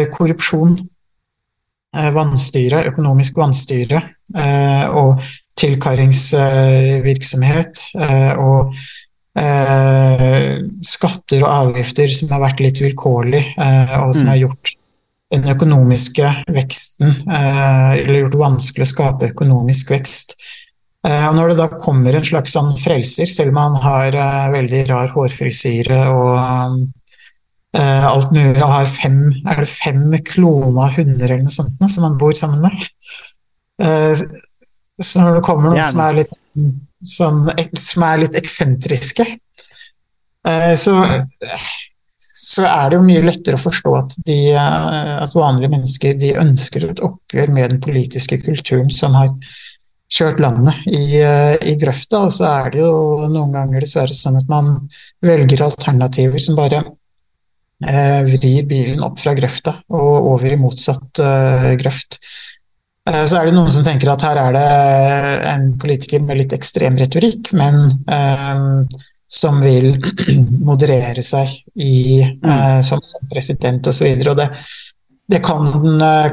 korrupsjon, 0.10 0.73
vanstyre, 1.93 2.88
økonomisk 2.89 3.38
vannstyre 3.38 4.00
og 4.97 5.21
tilkarringsvirksomhet 5.62 7.73
og 8.41 8.73
eh, 9.38 10.58
skatter 10.86 11.45
og 11.45 11.54
avgifter 11.54 12.12
som 12.13 12.34
har 12.34 12.43
vært 12.43 12.63
litt 12.63 12.82
vilkårlig, 12.84 13.43
eh, 13.58 13.95
og 14.02 14.15
som 14.15 14.28
mm. 14.28 14.34
har 14.34 14.43
gjort 14.45 14.73
den 15.34 15.50
økonomiske 15.52 16.30
veksten 16.56 17.10
eh, 17.28 17.93
Eller 18.00 18.21
gjort 18.21 18.36
det 18.38 18.39
vanskelig 18.39 18.86
å 18.86 18.91
skape 18.93 19.32
økonomisk 19.34 19.91
vekst. 19.91 20.38
Eh, 21.08 21.26
og 21.28 21.36
Når 21.36 21.52
det 21.52 21.58
da 21.60 21.67
kommer 21.73 22.15
en 22.15 22.28
slags 22.28 22.56
sånn 22.56 22.73
frelser, 22.80 23.30
selv 23.30 23.54
om 23.54 23.62
han 23.62 23.80
har 23.84 24.15
eh, 24.15 24.47
veldig 24.56 24.84
rar 24.91 25.12
hårfrisyre 25.13 26.00
og 26.13 26.34
eh, 27.78 28.08
alt 28.08 28.34
mulig, 28.36 28.58
og 28.63 28.73
har 28.73 28.89
fem, 28.91 29.21
er 29.45 29.63
det 29.63 29.69
fem 29.71 30.04
klona 30.32 30.89
hunder 30.95 31.28
eller 31.28 31.45
noe 31.45 31.58
sånt 31.60 31.88
som 31.91 32.08
han 32.08 32.19
bor 32.19 32.36
sammen 32.36 32.63
med 32.63 32.88
Så 34.97 35.21
når 35.21 35.38
det 35.38 35.45
kommer 35.45 35.69
noen 35.69 35.91
som 35.91 36.02
er 36.02 36.21
litt 36.23 36.32
sånn, 37.06 37.46
som 37.78 38.08
er 38.08 38.24
litt 38.24 38.38
eksentriske, 38.40 39.26
eh, 40.48 40.74
så, 40.80 40.98
så, 42.28 42.66
er 42.66 42.90
det 42.90 43.00
jo 43.00 43.06
mye 43.06 43.26
lettere 43.26 43.60
å 43.60 43.64
forstå 43.64 43.96
at, 44.00 44.18
de, 44.28 44.40
eh, 44.54 45.16
at 45.22 45.36
vanlige 45.38 45.74
mennesker 45.76 46.44
ønsker 46.44 46.90
et 46.90 47.04
oppgjør 47.06 47.54
med 47.56 47.76
den 47.76 47.82
politiske 47.84 48.42
kulturen 48.44 48.94
som 48.94 49.18
har 49.18 49.34
kjørt 50.08 50.40
landet 50.40 50.86
i, 50.88 51.20
eh, 51.20 51.56
i 51.68 51.76
grøfta. 51.80 52.26
Og 52.28 52.34
så 52.34 52.48
er 52.50 52.72
det 52.74 52.84
jo 52.84 53.28
noen 53.28 53.54
ganger 53.56 53.84
dessverre 53.84 54.16
sånn 54.16 54.40
at 54.40 54.48
man 54.50 54.88
velger 55.24 55.66
alternativer 55.68 56.42
som 56.42 56.58
bare 56.60 56.84
eh, 57.84 58.22
vrir 58.28 58.68
bilen 58.70 59.04
opp 59.06 59.20
fra 59.22 59.36
grøfta 59.38 59.76
og 59.90 60.32
over 60.34 60.54
i 60.54 60.60
motsatt 60.60 61.24
eh, 61.24 61.74
grøft. 61.80 62.22
Eh, 63.08 63.24
så 63.26 63.39
er 63.39 63.48
det 63.48 63.56
noen 63.56 63.72
som 63.72 63.86
tenker 63.86 64.12
at 64.12 64.26
her 64.28 64.39
er 64.41 64.58
det 64.58 64.65
en 65.54 65.70
politiker 65.80 66.24
med 66.24 66.41
litt 66.41 66.56
ekstrem 66.56 66.98
retorikk, 67.00 67.54
men 67.58 67.88
eh, 68.12 69.00
som 69.28 69.62
vil 69.63 69.96
moderere 70.70 71.24
seg 71.24 71.54
i, 71.76 72.22
eh, 72.26 72.80
som, 72.86 73.04
som, 73.04 73.24
president 73.32 73.88
osv. 73.88 74.12
Og, 74.12 74.24
så 74.24 74.32
og 74.34 74.39
det, 74.41 74.48
det 75.28 75.41
kan, 75.46 75.67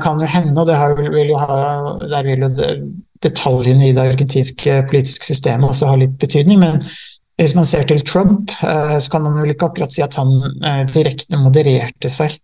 kan, 0.03 0.23
jo 0.23 0.31
hende, 0.31 0.55
og 0.61 0.71
det 0.71 1.11
vil 1.15 1.35
jo 1.35 1.41
ha, 1.43 1.59
der 2.03 2.31
vil 2.31 2.47
jo 2.47 2.53
detaljene 3.25 3.89
i 3.89 3.97
det 3.97 4.05
argentinske 4.13 4.83
politiske 4.91 5.27
systemet 5.31 5.71
også 5.71 5.91
ha 5.91 5.99
litt 5.99 6.19
betydning. 6.21 6.61
men 6.63 6.81
hvis 7.35 7.57
man 7.57 7.67
ser 7.67 7.83
til 7.83 7.99
Trump, 8.07 8.53
så 8.55 9.11
kan 9.11 9.25
man 9.25 9.41
vel 9.41 9.51
ikke 9.51 9.67
akkurat 9.67 9.91
si 9.91 10.05
at 10.05 10.15
han 10.15 10.37
direkte 10.93 11.41
modererte 11.43 12.07
seg 12.13 12.37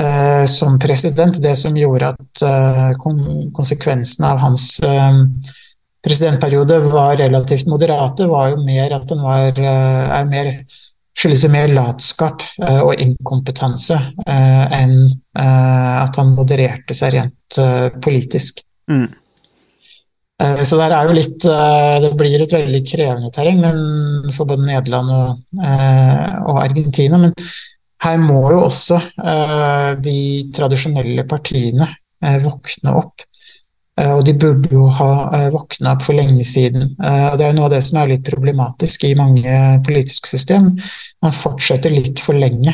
eh, 0.00 0.44
som 0.50 0.78
president. 0.80 1.42
Det 1.42 1.56
som 1.56 1.76
gjorde 1.76 2.14
at 2.14 2.44
eh, 2.46 2.92
konsekvensene 3.56 4.32
av 4.32 4.40
hans 4.42 4.66
eh, 4.84 5.24
presidentperiode 6.04 6.78
var 6.78 7.16
relativt 7.16 7.66
moderate, 7.66 8.26
var 8.26 8.54
jo 8.54 8.62
mer 8.64 8.94
at 8.96 9.08
den 9.08 9.22
var 9.24 9.60
eh, 9.60 10.18
er 10.20 10.28
mer 10.28 10.52
skyldes 11.20 11.42
jo 11.44 11.50
mer 11.52 11.72
latskap 11.74 12.42
eh, 12.62 12.80
og 12.80 13.00
inkompetanse 13.02 13.98
eh, 14.26 14.66
enn 14.80 15.00
at 15.40 16.16
han 16.18 16.32
modererte 16.34 16.94
seg 16.96 17.12
rent 17.14 17.58
politisk. 18.02 18.64
Mm. 18.90 19.06
Så 20.66 20.78
der 20.80 20.92
er 20.96 21.06
jo 21.06 21.14
litt 21.14 21.44
Det 21.44 22.10
blir 22.18 22.42
et 22.42 22.54
veldig 22.56 22.80
krevende 22.88 23.30
terreng 23.34 23.60
men 23.62 24.32
for 24.34 24.48
både 24.50 24.66
Nederland 24.66 25.12
og, 25.14 25.60
og 26.50 26.60
Argentina. 26.64 27.20
Men 27.22 27.34
her 28.00 28.20
må 28.20 28.44
jo 28.54 28.62
også 28.66 29.00
uh, 29.00 29.90
de 30.00 30.20
tradisjonelle 30.56 31.26
partiene 31.28 31.88
uh, 31.88 32.38
våkne 32.44 32.94
opp. 32.96 33.26
Uh, 34.00 34.14
og 34.14 34.22
de 34.24 34.34
burde 34.40 34.70
jo 34.72 34.86
ha 34.96 35.10
våkna 35.52 35.92
opp 35.96 36.06
for 36.06 36.16
lenge 36.16 36.46
siden. 36.48 36.94
og 36.96 37.36
Det 37.36 37.44
er 37.44 37.52
jo 37.52 37.58
noe 37.58 37.68
av 37.68 37.74
det 37.74 37.82
som 37.84 38.00
er 38.00 38.14
litt 38.14 38.24
problematisk 38.24 39.04
i 39.04 39.14
mange 39.18 39.60
politiske 39.86 40.30
system. 40.30 40.72
Man 41.20 41.36
fortsetter 41.36 41.92
litt 41.92 42.22
for 42.24 42.38
lenge 42.38 42.72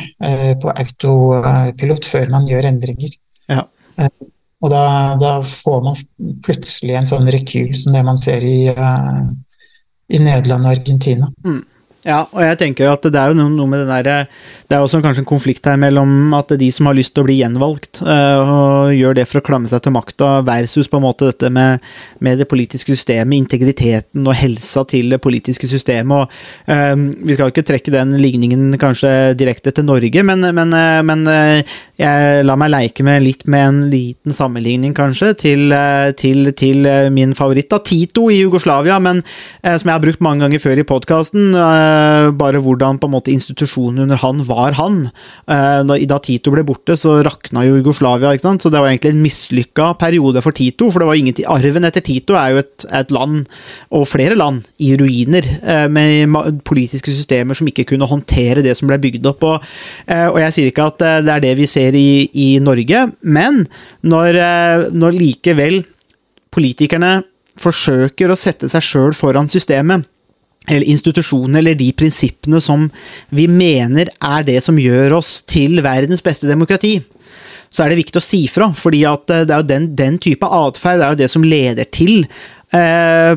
på 0.61 0.71
autopilot 0.71 2.07
før 2.07 2.31
man 2.31 2.47
gjør 2.47 2.69
endringer. 2.71 3.11
Ja. 3.47 3.63
og 4.63 4.71
da, 4.71 4.83
da, 5.19 5.33
får 5.41 5.83
man 5.83 5.99
plutselig 6.45 6.95
en 6.99 7.07
sånn 7.09 7.27
rekyl 7.31 7.75
som 7.79 7.95
det 7.95 8.03
man 8.07 8.19
ser 8.19 8.43
i, 8.47 8.69
i 8.71 10.21
Nederland 10.21 10.63
og 10.67 10.77
Argentina. 10.77 11.27
Mm. 11.43 11.63
Ja, 12.07 12.21
og 12.31 12.39
jeg 12.39 12.55
tenker 12.61 12.87
at 12.87 13.03
det 13.03 13.19
er 13.19 13.33
jo 13.33 13.35
noe, 13.35 13.67
med 13.67 13.81
det 13.83 13.97
der 14.07 14.27
Det 14.67 14.75
er 14.75 14.83
også 14.83 15.01
kanskje 15.03 15.25
en 15.25 15.27
konflikt 15.27 15.65
her 15.67 15.75
mellom 15.79 16.33
at 16.37 16.53
de 16.59 16.69
som 16.71 16.87
har 16.87 16.95
lyst 16.95 17.13
til 17.15 17.23
å 17.23 17.27
bli 17.27 17.37
gjenvalgt, 17.41 18.01
øh, 18.03 18.51
og 18.51 18.93
gjør 18.95 19.17
det 19.17 19.25
for 19.27 19.39
å 19.39 19.45
klamme 19.47 19.67
seg 19.71 19.83
til 19.83 19.93
makta, 19.95 20.41
versus 20.47 20.89
på 20.91 20.99
en 20.99 21.05
måte 21.05 21.29
dette 21.29 21.51
med, 21.51 21.83
med 22.23 22.39
det 22.39 22.47
politiske 22.47 22.95
systemet, 22.95 23.37
integriteten 23.41 24.27
og 24.27 24.35
helsa 24.39 24.83
til 24.87 25.11
det 25.11 25.19
politiske 25.23 25.67
systemet. 25.71 26.27
og 26.27 26.71
øh, 26.71 27.03
Vi 27.27 27.35
skal 27.35 27.51
ikke 27.51 27.65
trekke 27.67 27.95
den 27.95 28.15
ligningen 28.19 28.75
kanskje 28.79 29.33
direkte 29.39 29.71
til 29.71 29.87
Norge, 29.87 30.23
men, 30.23 30.47
men, 30.55 30.73
øh, 30.75 31.03
men 31.07 31.25
jeg 31.97 32.43
la 32.47 32.57
meg 32.59 32.71
leke 32.71 33.03
med 33.07 33.23
litt 33.23 33.47
med 33.47 33.67
en 33.67 33.81
liten 33.91 34.35
sammenligning, 34.35 34.95
kanskje, 34.95 35.33
til, 35.39 35.75
til, 36.19 36.51
til 36.55 36.91
min 37.11 37.35
favoritt, 37.35 37.71
da, 37.71 37.79
Tito 37.83 38.27
i 38.31 38.41
Jugoslavia, 38.41 38.99
men 38.99 39.23
som 39.63 39.87
jeg 39.87 39.95
har 39.95 40.03
brukt 40.03 40.23
mange 40.23 40.45
ganger 40.45 40.61
før 40.61 40.83
i 40.83 40.87
podkasten 40.87 41.55
Eh, 41.57 41.96
bare 42.37 42.61
hvordan 42.63 42.99
på 43.01 43.07
en 43.09 43.13
måte 43.13 43.33
institusjonen 43.33 44.05
under 44.05 44.19
han 44.21 44.41
var 44.47 44.77
han. 44.77 44.99
Eh, 45.49 45.95
da 46.07 46.19
Tito 46.23 46.53
ble 46.53 46.63
borte, 46.67 46.97
så 46.99 47.17
rakna 47.25 47.65
jo 47.67 47.77
Jugoslavia, 47.79 48.33
ikke 48.35 48.45
sant? 48.45 48.65
så 48.65 48.71
det 48.73 48.81
var 48.81 48.91
egentlig 48.91 49.13
en 49.15 49.23
mislykka 49.23 49.89
periode 50.01 50.43
for 50.45 50.55
Tito. 50.55 50.89
For 50.91 51.03
det 51.03 51.09
var 51.09 51.19
ingenting 51.19 51.49
Arven 51.51 51.87
etter 51.87 52.05
Tito 52.05 52.37
er 52.39 52.55
jo 52.55 52.63
et, 52.63 52.87
et 53.01 53.13
land, 53.15 53.45
og 53.93 54.07
flere 54.09 54.37
land, 54.37 54.65
i 54.83 54.93
ruiner, 54.99 55.47
eh, 55.61 55.85
med 55.91 56.61
politiske 56.67 57.13
systemer 57.13 57.57
som 57.57 57.69
ikke 57.69 57.87
kunne 57.93 58.09
håndtere 58.09 58.65
det 58.65 58.75
som 58.77 58.89
ble 58.89 58.99
bygd 59.01 59.27
opp. 59.29 59.45
Og, 59.47 59.71
og 60.07 60.37
jeg 60.41 60.55
sier 60.55 60.71
ikke 60.71 60.87
at 60.91 61.03
det 61.25 61.31
er 61.33 61.43
det 61.43 61.53
vi 61.59 61.67
ser 61.69 61.95
i, 61.97 62.27
i 62.33 62.47
Norge, 62.63 63.07
men 63.21 63.63
når, 64.07 64.39
når 64.95 65.17
likevel 65.17 65.81
politikerne 66.53 67.21
forsøker 67.61 68.31
å 68.31 68.37
sette 68.39 68.69
seg 68.71 68.85
sjøl 68.85 69.17
foran 69.17 69.49
systemet, 69.51 70.05
eller 70.67 70.87
institusjonene 70.91 71.61
eller 71.61 71.77
de 71.79 71.91
prinsippene 71.95 72.61
som 72.63 72.89
vi 73.33 73.47
mener 73.47 74.11
er 74.19 74.47
det 74.47 74.59
som 74.63 74.79
gjør 74.79 75.17
oss 75.21 75.41
til 75.47 75.81
verdens 75.85 76.23
beste 76.25 76.49
demokrati, 76.49 76.97
så 77.69 77.83
er 77.83 77.91
det 77.91 78.01
viktig 78.01 78.19
å 78.19 78.23
si 78.23 78.45
fra. 78.51 78.69
fordi 78.75 79.03
eh, 79.07 79.17
det 79.27 79.51
er 79.51 79.63
jo 79.63 79.71
den, 79.73 79.91
den 79.95 80.21
type 80.23 80.47
atferd 80.47 81.01
er 81.01 81.13
jo 81.13 81.21
det 81.23 81.31
som 81.31 81.43
leder 81.43 81.87
til 81.91 82.25
eh, 82.75 83.35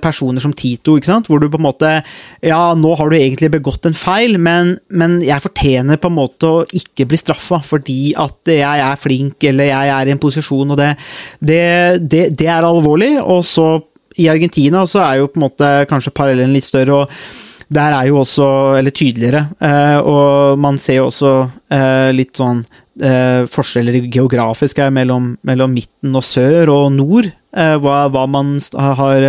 personer 0.00 0.40
som 0.40 0.52
Tito, 0.56 0.96
hvor 1.28 1.40
du 1.40 1.48
på 1.50 1.58
en 1.58 1.66
måte 1.66 2.02
Ja, 2.42 2.74
nå 2.74 2.94
har 2.96 3.10
du 3.10 3.16
egentlig 3.16 3.50
begått 3.50 3.86
en 3.86 3.94
feil, 3.94 4.38
men, 4.38 4.78
men 4.88 5.20
jeg 5.22 5.42
fortjener 5.42 6.00
på 6.00 6.08
en 6.08 6.16
måte 6.16 6.46
å 6.46 6.64
ikke 6.64 7.06
bli 7.06 7.18
straffa 7.18 7.60
fordi 7.60 8.14
at 8.16 8.40
jeg 8.46 8.80
er 8.86 8.96
flink 8.96 9.44
eller 9.44 9.70
jeg 9.70 9.94
er 9.94 10.08
i 10.08 10.14
en 10.14 10.22
posisjon, 10.22 10.70
og 10.70 10.78
det, 10.80 10.94
det, 11.40 12.00
det, 12.00 12.30
det 12.38 12.48
er 12.48 12.64
alvorlig. 12.64 13.18
Og 13.20 13.44
så 13.44 13.80
i 14.18 14.28
Argentina 14.32 14.82
så 14.88 15.04
er 15.04 15.20
jo 15.20 15.30
på 15.30 15.40
en 15.40 15.46
måte 15.46 15.70
kanskje 15.90 16.14
parallellen 16.16 16.56
litt 16.56 16.66
større. 16.66 17.02
og 17.02 17.48
der 17.70 17.94
er 17.94 18.08
jo 18.08 18.18
også, 18.24 18.46
eller 18.80 18.90
tydeligere, 18.90 19.44
eh, 19.62 19.98
og 20.02 20.58
man 20.58 20.78
ser 20.82 20.98
jo 20.98 21.06
også 21.06 21.34
eh, 21.70 22.08
litt 22.10 22.34
sånn 22.34 22.64
eh, 22.98 23.46
forskjeller 23.46 24.08
geografisk 24.10 24.80
her 24.82 24.90
mellom, 24.94 25.36
mellom, 25.46 25.70
midten 25.78 26.16
og 26.18 26.26
sør 26.26 26.72
og 26.74 26.88
nord. 26.96 27.30
Hva, 27.50 28.04
hva 28.14 28.28
man 28.30 28.52
har, 28.78 29.24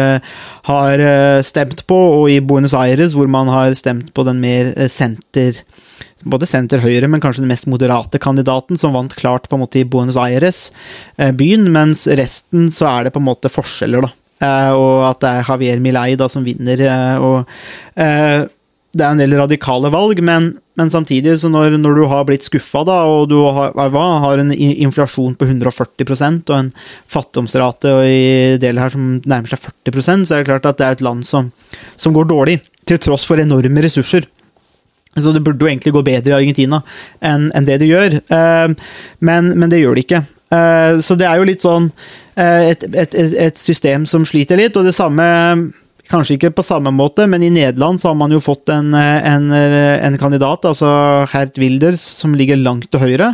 har, 0.67 1.01
stemt 1.41 1.79
på, 1.89 1.95
og 2.19 2.27
i 2.29 2.35
Buenos 2.37 2.75
Aires, 2.77 3.15
hvor 3.17 3.25
man 3.33 3.49
har 3.49 3.73
stemt 3.73 4.11
på 4.13 4.21
den 4.27 4.37
mer 4.37 4.69
senter 4.93 5.63
både 6.29 6.45
senter-høyre, 6.45 7.09
men 7.09 7.23
kanskje 7.23 7.41
den 7.41 7.49
mest 7.49 7.65
moderate 7.65 8.21
kandidaten, 8.21 8.77
som 8.77 8.93
vant 8.93 9.17
klart 9.17 9.49
på 9.49 9.57
en 9.57 9.63
måte 9.63 9.81
i 9.81 9.87
Buenos 9.89 10.21
Aires, 10.21 10.67
byen, 11.17 11.65
mens 11.73 12.05
resten 12.13 12.69
så 12.69 12.91
er 12.91 13.09
det 13.09 13.15
på 13.15 13.23
en 13.23 13.29
måte 13.31 13.49
forskjeller, 13.49 14.05
da. 14.05 14.13
Eh, 14.41 14.71
og 14.73 15.05
at 15.09 15.21
det 15.21 15.35
er 15.35 15.45
Javier 15.47 15.83
Milei 15.83 16.15
da 16.19 16.27
som 16.31 16.45
vinner. 16.45 16.81
Eh, 16.81 17.21
og 17.21 18.01
eh, 18.01 18.49
det 18.91 19.05
er 19.05 19.13
en 19.13 19.21
del 19.21 19.37
radikale 19.39 19.87
valg, 19.93 20.19
men, 20.27 20.49
men 20.75 20.89
samtidig, 20.91 21.37
så 21.39 21.47
når, 21.47 21.77
når, 21.79 21.95
du 21.95 22.07
har 22.11 22.25
blitt 22.27 22.43
skuffa, 22.43 22.81
da, 22.87 22.97
og 23.07 23.29
du 23.31 23.37
har, 23.55 23.71
hva, 23.71 24.07
har, 24.25 24.41
en 24.41 24.51
inflasjon 24.51 25.37
på 25.39 25.47
140% 25.47 26.51
og 26.51 26.57
en 26.57 26.73
fattigdomsrate 27.07 27.93
i 28.03 28.25
deler 28.59 28.83
her 28.83 28.91
som 28.91 29.13
nærmer 29.23 29.53
seg 29.53 29.63
40% 29.87 30.27
så 30.27 30.35
er 30.35 30.43
det 30.43 30.49
klart 30.51 30.67
at 30.67 30.81
det 30.81 30.89
er 30.89 30.97
et 30.97 31.05
land 31.07 31.23
som, 31.27 31.53
som 31.95 32.15
går 32.17 32.27
dårlig, 32.33 32.59
til 32.89 32.99
tross 32.99 33.23
for 33.29 33.39
enorme 33.39 33.85
ressurser. 33.85 34.27
Så 35.19 35.33
det 35.35 35.43
burde 35.43 35.65
jo 35.65 35.67
egentlig 35.67 35.91
gå 35.91 36.03
bedre 36.07 36.31
i 36.31 36.37
Argentina 36.37 36.81
enn, 37.19 37.49
enn 37.51 37.65
det 37.67 37.81
det 37.81 37.89
gjør, 37.89 38.13
men, 39.19 39.49
men, 39.59 39.67
det 39.67 39.81
gjør 39.81 39.97
det 39.97 40.05
ikke. 40.05 40.21
så 41.03 41.17
det 41.19 41.27
er 41.27 41.41
jo 41.41 41.47
litt 41.49 41.65
sånn 41.65 41.89
Eh, 42.41 42.71
et, 42.71 42.83
et, 42.95 43.15
et, 43.17 43.59
system 43.59 44.05
som 44.07 44.25
sliter 44.27 44.59
litt, 44.59 44.77
og 44.79 44.87
det 44.87 44.95
samme 44.95 45.27
Kanskje 46.11 46.35
ikke 46.35 46.49
på 46.57 46.63
samme 46.67 46.91
måte, 46.91 47.23
men 47.29 47.39
i 47.39 47.49
Nederland 47.53 48.01
så 48.01 48.09
har 48.09 48.17
man 48.19 48.33
jo 48.33 48.41
fått 48.43 48.67
en, 48.73 48.89
en, 48.91 49.45
en 49.55 50.17
kandidat, 50.19 50.65
altså 50.67 50.89
Hert 51.31 51.55
Wilders, 51.61 52.03
som 52.03 52.33
ligger 52.35 52.59
langt 52.59 52.89
til 52.91 52.99
høyre. 52.99 53.29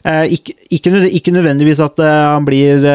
Eh, 0.00 0.38
ikke, 0.38 0.54
ikke, 0.72 1.34
nødvendigvis 1.34 1.82
at 1.84 2.00
eh, 2.00 2.20
han 2.32 2.46
blir 2.48 2.86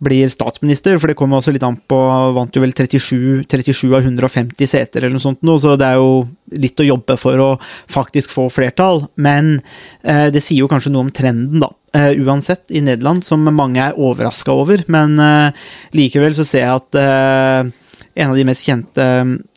blir 0.00 0.30
statsminister, 0.32 0.96
for 0.98 1.10
det 1.10 1.16
kommer 1.18 1.40
også 1.40 1.52
litt 1.54 1.64
an 1.66 1.76
på 1.90 1.98
Vant 2.36 2.56
jo 2.56 2.62
vel 2.62 2.72
37, 2.72 3.44
37 3.50 3.90
av 3.92 4.00
150 4.00 4.70
seter, 4.70 5.04
eller 5.04 5.16
noe 5.16 5.24
sånt, 5.24 5.42
nå, 5.46 5.58
så 5.60 5.76
det 5.80 5.90
er 5.90 6.00
jo 6.00 6.22
litt 6.56 6.80
å 6.80 6.86
jobbe 6.86 7.16
for 7.20 7.42
å 7.44 7.50
faktisk 7.92 8.32
få 8.32 8.48
flertall. 8.52 9.04
Men 9.20 9.58
eh, 10.02 10.28
det 10.32 10.42
sier 10.44 10.64
jo 10.64 10.70
kanskje 10.70 10.94
noe 10.94 11.08
om 11.08 11.12
trenden, 11.14 11.60
da. 11.62 11.70
Uh, 11.90 12.12
uansett, 12.22 12.68
i 12.70 12.78
Nederland, 12.86 13.24
som 13.26 13.42
mange 13.50 13.82
er 13.82 13.96
overraska 13.98 14.54
over. 14.54 14.84
Men 14.86 15.16
uh, 15.18 15.50
likevel 15.96 16.36
så 16.36 16.46
ser 16.46 16.62
jeg 16.62 16.76
at 16.76 16.98
uh, 17.00 17.96
en 18.20 18.30
av 18.30 18.38
de 18.38 18.44
mest 18.44 18.66
kjente, 18.66 19.04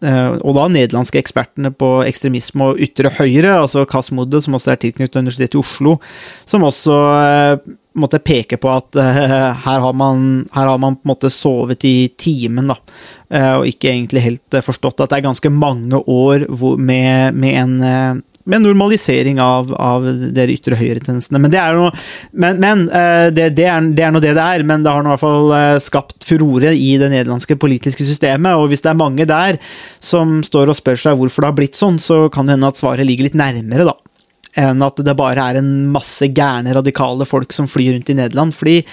og 0.05 0.51
da 0.55 0.63
nederlandske 0.71 1.17
ekspertene 1.19 1.71
på 1.73 1.87
ekstremisme 2.05 2.67
og 2.69 2.81
ytre 2.85 3.09
høyre, 3.17 3.49
altså 3.57 3.81
Kasmode, 3.89 4.39
som 4.45 4.55
også 4.55 4.71
er 4.71 4.79
tilknyttet 4.79 5.17
Universitetet 5.19 5.57
i 5.57 5.59
Oslo, 5.59 5.95
som 6.47 6.63
også 6.63 6.97
måtte 7.99 8.21
peke 8.23 8.57
på 8.61 8.69
at 8.73 8.97
her 8.97 9.79
har 9.83 9.93
man, 9.97 10.43
her 10.53 10.69
har 10.69 10.79
man 10.81 10.97
på 10.97 11.05
en 11.05 11.11
måte 11.13 11.31
sovet 11.33 11.85
i 11.85 12.09
timen, 12.17 12.71
da. 12.71 12.77
og 13.59 13.67
ikke 13.69 13.91
egentlig 13.91 14.23
helt 14.25 14.57
forstått 14.65 15.03
at 15.03 15.13
det 15.13 15.19
er 15.19 15.27
ganske 15.27 15.51
mange 15.53 16.01
år 16.09 16.47
med, 16.81 17.37
med 17.37 17.59
en 17.61 18.23
med 18.43 18.61
normalisering 18.61 19.39
av, 19.41 19.71
av 19.79 20.05
de 20.35 20.45
ytre 20.51 20.77
høyre-tendensene. 20.79 21.39
Men, 21.39 21.51
det 21.53 21.59
er, 21.61 21.77
noe, 21.79 21.93
men, 22.35 22.59
men 22.63 22.85
eh, 22.89 23.27
det, 23.31 23.49
det, 23.57 23.67
er, 23.69 23.89
det, 23.95 24.03
er, 24.03 24.13
noe 24.15 24.23
det 24.23 24.35
det 24.35 24.43
er, 24.43 24.65
men 24.67 24.83
det 24.83 24.91
har 24.91 25.05
i 25.05 25.11
hvert 25.13 25.23
fall 25.23 25.53
eh, 25.55 25.79
skapt 25.83 26.27
furore 26.27 26.73
i 26.75 26.93
det 26.99 27.11
nederlandske 27.13 27.57
politiske 27.59 28.07
systemet. 28.07 28.57
Og 28.59 28.69
hvis 28.71 28.83
det 28.83 28.91
er 28.91 28.99
mange 28.99 29.27
der 29.29 29.59
som 30.03 30.41
står 30.45 30.73
og 30.73 30.79
spør 30.79 30.99
seg 31.05 31.19
hvorfor 31.19 31.45
det 31.45 31.53
har 31.53 31.59
blitt 31.61 31.79
sånn, 31.79 32.01
så 32.03 32.25
kan 32.33 32.49
det 32.49 32.57
hende 32.57 32.73
at 32.73 32.79
svaret 32.79 33.07
ligger 33.07 33.29
litt 33.29 33.39
nærmere, 33.39 33.87
da 33.93 33.97
enn 34.59 34.83
at 34.85 34.99
det 35.05 35.15
bare 35.17 35.43
er 35.49 35.59
en 35.59 35.71
masse 35.93 36.27
gærne, 36.35 36.73
radikale 36.75 37.25
folk 37.25 37.53
som 37.55 37.67
flyr 37.69 37.95
rundt 37.95 38.11
i 38.13 38.17
Nederland. 38.17 38.53
fordi 38.53 38.83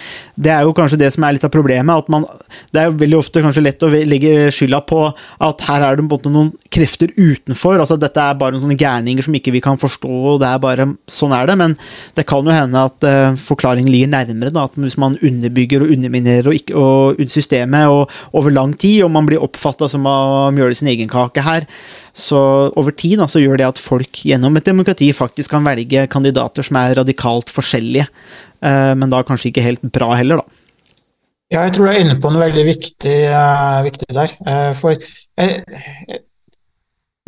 det 0.40 0.52
er 0.52 0.62
jo 0.64 0.74
kanskje 0.76 0.98
det 0.98 1.12
som 1.12 1.24
er 1.24 1.36
litt 1.36 1.44
av 1.44 1.52
problemet. 1.52 1.96
at 1.96 2.08
man, 2.08 2.24
Det 2.72 2.80
er 2.80 2.90
veldig 2.90 3.18
ofte 3.18 3.42
kanskje 3.42 3.62
lett 3.62 3.82
å 3.82 3.90
legge 3.90 4.50
skylda 4.50 4.80
på 4.86 5.12
at 5.40 5.60
her 5.68 5.82
er 5.82 5.96
det 5.96 6.08
på 6.08 6.30
noen 6.30 6.52
krefter 6.70 7.12
utenfor. 7.16 7.78
altså 7.78 7.98
Dette 7.98 8.20
er 8.20 8.34
bare 8.34 8.58
noen 8.58 8.76
gærninger 8.76 9.22
som 9.22 9.34
ikke 9.34 9.52
vi 9.52 9.60
kan 9.60 9.76
forstå, 9.76 10.08
og 10.08 10.40
det 10.40 10.48
er 10.48 10.58
bare 10.58 10.86
sånn 11.06 11.32
er 11.36 11.46
det. 11.46 11.56
Men 11.58 11.76
det 12.14 12.26
kan 12.26 12.44
jo 12.44 12.50
hende 12.50 12.84
at 12.88 13.04
uh, 13.04 13.36
forklaringen 13.36 13.90
ligger 13.90 14.08
nærmere. 14.08 14.50
da, 14.50 14.64
at 14.64 14.74
Hvis 14.74 14.98
man 14.98 15.18
underbygger 15.20 15.82
og 15.82 15.90
underminerer 15.90 16.48
og 16.48 16.54
ikke, 16.54 16.74
og 16.74 17.20
systemet 17.28 17.88
og 17.88 18.10
over 18.32 18.50
lang 18.50 18.74
tid, 18.76 19.02
og 19.04 19.10
man 19.10 19.26
blir 19.26 19.42
oppfatta 19.42 19.88
som 19.88 20.06
å 20.06 20.50
mjøle 20.54 20.74
sin 20.74 20.88
egen 20.88 21.08
kake 21.08 21.44
her, 21.44 21.66
så 22.14 22.72
over 22.76 22.90
tid 22.90 23.18
da, 23.20 23.28
så 23.30 23.42
gjør 23.42 23.60
det 23.60 23.68
at 23.68 23.80
folk 23.80 24.22
gjennom 24.26 24.56
et 24.58 24.66
demokrati 24.66 25.10
faktisk 25.16 25.49
kan 25.50 25.66
velge 25.66 26.06
kandidater 26.12 26.66
som 26.66 26.78
er 26.80 26.96
radikalt 27.00 27.52
forskjellige, 27.52 28.06
eh, 28.64 28.94
men 28.96 29.12
da 29.12 29.22
kanskje 29.26 29.50
ikke 29.50 29.66
helt 29.66 29.86
bra 29.92 30.12
heller, 30.14 30.42
da. 30.42 30.60
Ja, 31.50 31.64
jeg 31.66 31.74
tror 31.74 31.88
du 31.88 31.90
er 31.90 32.04
inne 32.04 32.18
på 32.22 32.30
noe 32.30 32.44
veldig 32.46 32.62
viktig, 32.68 33.14
uh, 33.34 33.80
viktig 33.82 34.06
der. 34.14 34.34
Uh, 34.46 34.70
for 34.78 34.94
uh, 34.94 36.18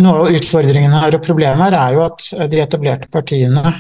noe 0.03 0.21
av 0.21 0.37
utfordringen 0.39 0.95
her 0.95 1.17
og 1.17 1.25
problemet 1.27 1.59
her 1.65 1.79
er 1.79 1.97
jo 1.97 2.05
at 2.05 2.29
de 2.51 2.61
etablerte 2.63 3.11
partiene 3.13 3.75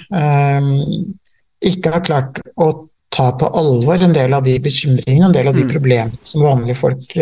ikke 1.66 1.90
har 1.94 2.04
klart 2.04 2.38
å 2.60 2.68
ta 3.12 3.30
på 3.38 3.48
alvor 3.58 4.04
en 4.04 4.14
del 4.14 4.34
av 4.36 4.44
de 4.46 4.54
bekymringene, 4.62 5.30
en 5.30 5.34
del 5.34 5.50
av 5.50 5.56
de 5.56 5.64
mm. 5.64 5.72
problemene 5.72 6.28
som 6.28 6.44
vanlige 6.44 6.78
folk 6.78 7.16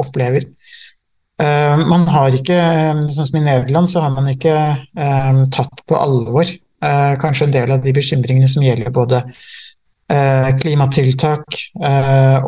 opplever. 0.00 0.46
Eh, 1.42 1.86
man 1.86 2.08
har 2.10 2.34
ikke, 2.34 2.56
eh, 2.56 3.02
sånn 3.14 3.28
som 3.28 3.38
i 3.38 3.44
Nederland, 3.44 3.90
så 3.90 4.02
har 4.02 4.10
man 4.10 4.26
ikke 4.32 4.54
um, 4.98 5.44
tatt 5.54 5.84
på 5.86 5.94
alvor 5.94 6.48
uh, 6.48 7.14
kanskje 7.22 7.46
en 7.46 7.54
del 7.54 7.74
av 7.76 7.84
de 7.84 7.94
bekymringene 7.94 8.50
som 8.50 8.64
gjelder 8.66 8.94
både 8.94 9.22
klimatiltak 10.08 11.56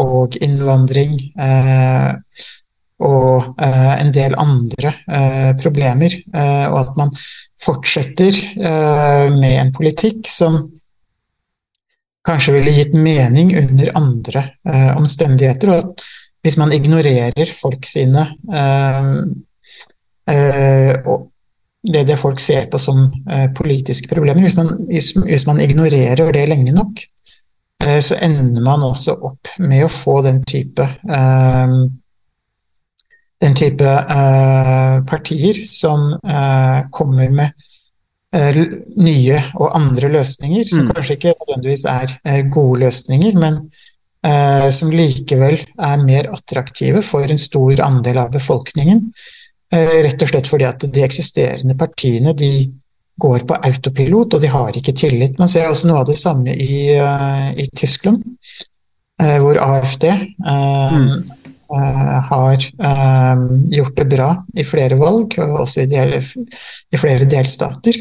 og 0.01 0.37
innvandring 0.41 1.11
og 3.05 3.51
en 3.61 4.13
del 4.17 4.33
andre 4.41 4.95
problemer. 5.61 6.15
og 6.33 6.79
at 6.79 6.95
man 6.97 7.13
fortsetter 7.61 8.39
med 9.37 9.59
en 9.59 9.75
politikk 9.77 10.25
som 10.33 10.57
kanskje 12.25 12.55
ville 12.57 12.73
gitt 12.79 12.97
mening 12.97 13.53
under 13.61 13.93
andre 14.01 14.47
omstendigheter. 14.97 15.69
og 15.69 15.85
at 15.85 16.09
hvis 16.43 16.57
man 16.57 16.73
ignorerer 16.73 17.53
folk 17.61 17.85
sine 17.87 18.23
øh, 18.55 19.17
øh, 20.31 20.95
og 21.07 21.27
det, 21.85 22.09
det 22.09 22.19
folk 22.19 22.39
ser 22.41 22.67
på 22.71 22.79
som 22.79 23.07
eh, 23.33 23.49
politiske 23.57 24.09
problemer. 24.09 24.41
Hvis 24.41 24.57
man, 24.57 24.69
hvis, 24.91 25.11
hvis 25.25 25.47
man 25.47 25.61
ignorerer 25.61 26.33
det 26.33 26.49
lenge 26.49 26.73
nok, 26.73 27.01
eh, 27.85 28.01
så 28.03 28.19
ender 28.23 28.61
man 28.63 28.83
også 28.83 29.15
opp 29.17 29.49
med 29.59 29.85
å 29.85 29.89
få 29.89 30.21
den 30.27 30.43
type 30.45 30.89
den 33.41 33.55
type 33.57 33.85
eh, 33.89 34.97
partier 35.09 35.65
som 35.65 36.13
eh, 36.13 36.81
kommer 36.93 37.31
med 37.33 37.57
nye 39.01 39.39
og 39.59 39.73
andre 39.75 40.09
løsninger, 40.13 40.69
som 40.69 40.85
Mm. 40.85 40.91
kanskje 40.95 41.15
ikke 41.17 41.33
nødvendigvis 41.41 41.85
er 41.85 42.51
gode 42.53 42.81
løsninger, 42.81 43.33
men 43.41 43.57
som 44.71 44.91
likevel 44.93 45.55
er 45.57 46.03
mer 46.05 46.27
attraktive 46.29 47.01
for 47.07 47.25
en 47.25 47.39
stor 47.41 47.81
andel 47.81 48.19
av 48.21 48.35
befolkningen. 48.35 49.07
Eh, 49.71 50.03
rett 50.03 50.23
og 50.23 50.31
slett 50.33 50.49
fordi 50.51 50.67
at 50.67 50.83
de 50.83 51.03
eksisterende 51.07 51.77
partiene 51.79 52.35
de 52.35 52.51
går 53.21 53.45
på 53.47 53.59
autopilot, 53.69 54.35
og 54.35 54.43
de 54.43 54.51
har 54.51 54.77
ikke 54.77 54.97
tillit. 54.97 55.39
Man 55.39 55.51
ser 55.51 55.69
også 55.71 55.91
noe 55.91 56.01
av 56.03 56.09
det 56.09 56.17
samme 56.19 56.55
i, 56.55 56.89
eh, 56.97 57.51
i 57.55 57.69
Tyskland, 57.77 58.25
eh, 59.23 59.37
hvor 59.39 59.61
AFD 59.63 60.09
eh, 60.11 60.97
eh, 61.77 62.17
har 62.33 62.57
eh, 62.57 63.45
gjort 63.77 63.97
det 64.01 64.09
bra 64.11 64.31
i 64.57 64.67
flere 64.67 64.99
valg, 64.99 65.39
og 65.39 65.61
også 65.67 65.85
i, 65.85 65.91
del, 65.93 66.17
i 66.19 66.99
flere 66.99 67.29
delstater. 67.31 68.01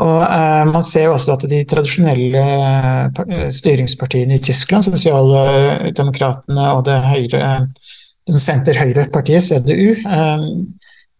Og 0.00 0.22
eh, 0.24 0.64
Man 0.72 0.84
ser 0.86 1.08
jo 1.08 1.16
også 1.16 1.34
at 1.36 1.48
de 1.50 1.64
tradisjonelle 1.68 2.42
eh, 2.42 3.08
par- 3.16 3.28
eh, 3.28 3.50
styringspartiene 3.52 4.38
i 4.38 4.44
Tyskland, 4.44 4.86
Sosialdemokratene 4.88 6.68
og 6.76 6.86
det 6.88 6.96
høyre, 7.04 7.50
det 8.28 8.40
senter-høyre-partiet, 8.40 9.44
CDU, 9.44 9.92
eh, 10.00 10.46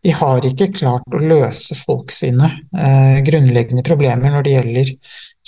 de 0.03 0.15
har 0.19 0.47
ikke 0.47 0.73
klart 0.75 1.15
å 1.15 1.21
løse 1.21 1.77
folk 1.79 2.11
sine 2.11 2.49
eh, 2.75 3.21
grunnleggende 3.27 3.85
problemer 3.87 4.33
når 4.35 4.47
det 4.47 4.57
gjelder 4.57 4.91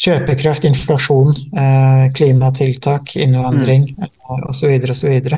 kjøpekraft, 0.04 0.68
inflasjon, 0.68 1.32
eh, 1.58 2.04
klimatiltak, 2.14 3.16
innvandring 3.24 3.88
mm. 3.96 4.12
osv. 4.52 4.76
osv. 4.94 5.34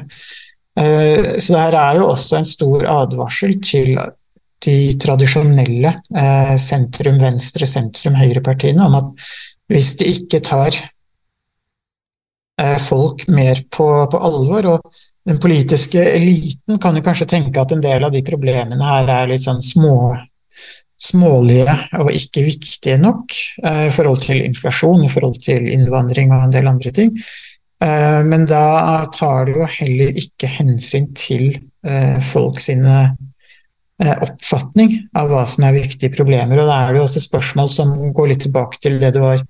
Eh, 0.77 1.31
så 1.41 1.55
det 1.55 1.63
her 1.63 1.79
er 1.81 2.01
jo 2.03 2.11
også 2.11 2.41
en 2.41 2.49
stor 2.49 2.85
advarsel 2.93 3.57
til 3.65 3.95
de 4.67 4.77
tradisjonelle 5.01 5.93
eh, 6.17 6.55
sentrum-venstre, 6.61 7.69
sentrum-høyre-partiene 7.71 8.87
om 8.87 8.99
at 8.99 9.27
hvis 9.71 9.95
de 10.01 10.11
ikke 10.13 10.43
tar 10.47 10.77
eh, 12.61 12.79
folk 12.83 13.27
mer 13.33 13.63
på, 13.73 13.89
på 14.11 14.23
alvor, 14.29 14.71
og 14.77 15.03
den 15.27 15.41
politiske 15.43 16.03
eliten 16.13 16.81
kan 16.83 16.97
jo 16.99 17.05
kanskje 17.07 17.29
tenke 17.31 17.63
at 17.63 17.75
en 17.75 17.83
del 17.85 18.07
av 18.07 18.15
de 18.15 18.23
problemene 18.27 18.91
her 18.91 19.11
er 19.21 19.31
litt 19.31 19.47
sånn 19.47 19.63
små, 19.65 20.15
smålige 20.97 21.75
og 22.01 22.15
ikke 22.15 22.47
viktige 22.47 22.99
nok 23.03 23.35
eh, 23.65 23.87
i 23.89 23.93
forhold 23.95 24.23
til 24.27 24.43
inflasjon, 24.47 25.05
i 25.07 25.13
forhold 25.13 25.39
til 25.47 25.67
innvandring 25.71 26.35
og 26.35 26.47
en 26.47 26.57
del 26.59 26.73
andre 26.73 26.95
ting. 26.95 27.15
Men 27.77 28.47
da 28.49 29.05
tar 29.13 29.43
det 29.45 29.53
jo 29.53 29.67
heller 29.69 30.17
ikke 30.17 30.49
hensyn 30.49 31.11
til 31.13 31.51
folk 32.25 32.57
sine 32.65 32.95
oppfatning 33.97 34.93
av 35.17 35.31
hva 35.31 35.47
som 35.49 35.65
er 35.65 35.79
viktige 35.79 36.13
problemer. 36.13 36.61
Og 36.61 36.69
da 36.69 36.83
er 36.83 36.93
det 36.93 37.01
jo 37.01 37.07
også 37.07 37.23
spørsmål 37.25 37.71
som 37.73 37.95
går 38.17 38.33
litt 38.33 38.45
tilbake 38.45 38.81
til 38.83 38.99
det 39.01 39.15
du 39.17 39.23
var, 39.23 39.41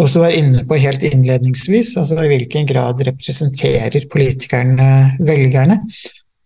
også 0.00 0.22
var 0.24 0.36
inne 0.36 0.64
på 0.64 0.78
helt 0.80 1.04
innledningsvis. 1.04 1.96
altså 2.00 2.16
I 2.16 2.30
hvilken 2.32 2.66
grad 2.70 3.02
representerer 3.04 4.08
politikerne 4.12 5.18
velgerne? 5.20 5.82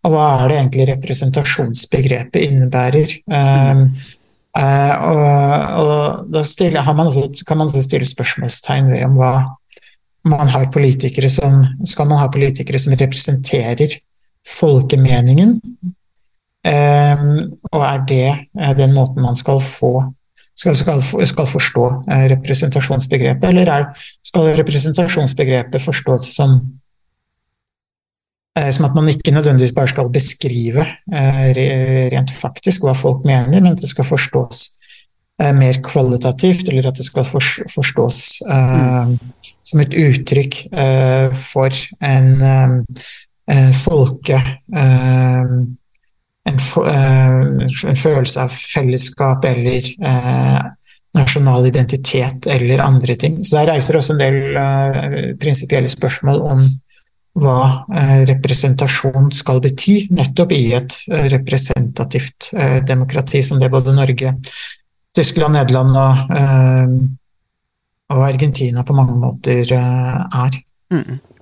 Og 0.04 0.12
hva 0.12 0.26
er 0.42 0.50
det 0.50 0.58
egentlig 0.58 0.90
representasjonsbegrepet 0.90 2.50
innebærer? 2.50 3.18
Um, 3.30 3.88
Uh, 4.54 4.94
og, 5.10 5.80
og 5.82 6.26
da 6.30 6.44
stiller, 6.46 6.84
har 6.86 6.94
man 6.94 7.08
også, 7.10 7.42
kan 7.42 7.58
man 7.58 7.66
også 7.66 7.80
stille 7.82 8.06
spørsmålstegn 8.06 8.92
ved 8.92 9.00
om 9.02 9.16
hva 9.18 9.32
man 10.30 10.46
har 10.46 10.68
politikere 10.70 11.26
som 11.28 11.64
Skal 11.84 12.06
man 12.06 12.20
ha 12.22 12.28
politikere 12.30 12.78
som 12.78 12.94
representerer 12.94 13.96
folkemeningen? 14.46 15.58
Um, 16.64 17.58
og 17.72 17.82
er 17.84 18.04
det 18.08 18.28
eh, 18.32 18.76
den 18.78 18.94
måten 18.96 19.20
man 19.20 19.36
skal 19.36 19.58
få 19.60 19.98
skal, 20.56 20.76
skal, 20.76 21.02
skal 21.26 21.50
forstå 21.50 21.86
eh, 22.10 22.24
representasjonsbegrepet, 22.34 23.48
eller 23.50 23.70
er, 23.70 24.06
skal 24.24 24.54
representasjonsbegrepet 24.60 25.82
forstås 25.82 26.30
som 26.36 26.56
eh, 28.58 28.70
som 28.70 28.86
at 28.86 28.94
man 28.94 29.10
ikke 29.10 29.34
nødvendigvis 29.34 29.74
bare 29.74 29.90
skal 29.90 30.12
beskrive 30.14 30.86
eh, 30.86 31.50
rent 32.14 32.30
faktisk 32.30 32.86
hva 32.86 32.94
folk 32.98 33.26
mener, 33.26 33.60
men 33.60 33.74
at 33.74 33.82
det 33.82 33.90
skal 33.90 34.08
forstås 34.08 34.70
mer 35.34 35.74
kvalitativt, 35.82 36.68
eller 36.70 36.86
at 36.86 36.94
det 36.94 37.08
skal 37.08 37.24
fors, 37.26 37.56
forstås 37.66 38.18
som 39.66 39.80
et 39.82 39.96
uttrykk 39.98 40.60
for 41.34 41.74
en, 42.06 42.84
folke 43.74 44.38
en, 46.54 46.62
eh, 46.94 47.68
en 47.90 48.00
følelse 48.00 48.46
av 48.46 48.54
fellesskap 48.54 49.44
eller 49.50 49.90
eh, 49.98 50.62
nasjonal 51.14 51.68
identitet 51.68 52.46
eller 52.50 52.82
andre 52.82 53.14
ting. 53.20 53.42
Så 53.44 53.60
der 53.60 53.74
reiser 53.74 53.98
også 53.98 54.16
en 54.16 54.22
del 54.22 54.40
eh, 54.58 55.28
prinsipielle 55.40 55.92
spørsmål 55.92 56.42
om 56.54 56.64
hva 57.42 57.58
eh, 57.90 58.22
representasjon 58.28 59.32
skal 59.34 59.60
bety, 59.62 59.96
nettopp 60.14 60.54
i 60.54 60.62
et 60.76 60.96
eh, 61.10 61.26
representativt 61.32 62.52
eh, 62.54 62.78
demokrati 62.86 63.42
som 63.42 63.58
det 63.62 63.72
både 63.72 63.94
Norge, 63.96 64.36
Tyskland, 65.14 65.54
Nederland 65.54 65.94
og, 65.94 66.32
og 68.10 68.22
Argentina 68.26 68.82
på 68.82 68.96
mange 68.98 69.14
måter 69.22 69.70
er. 69.70 70.56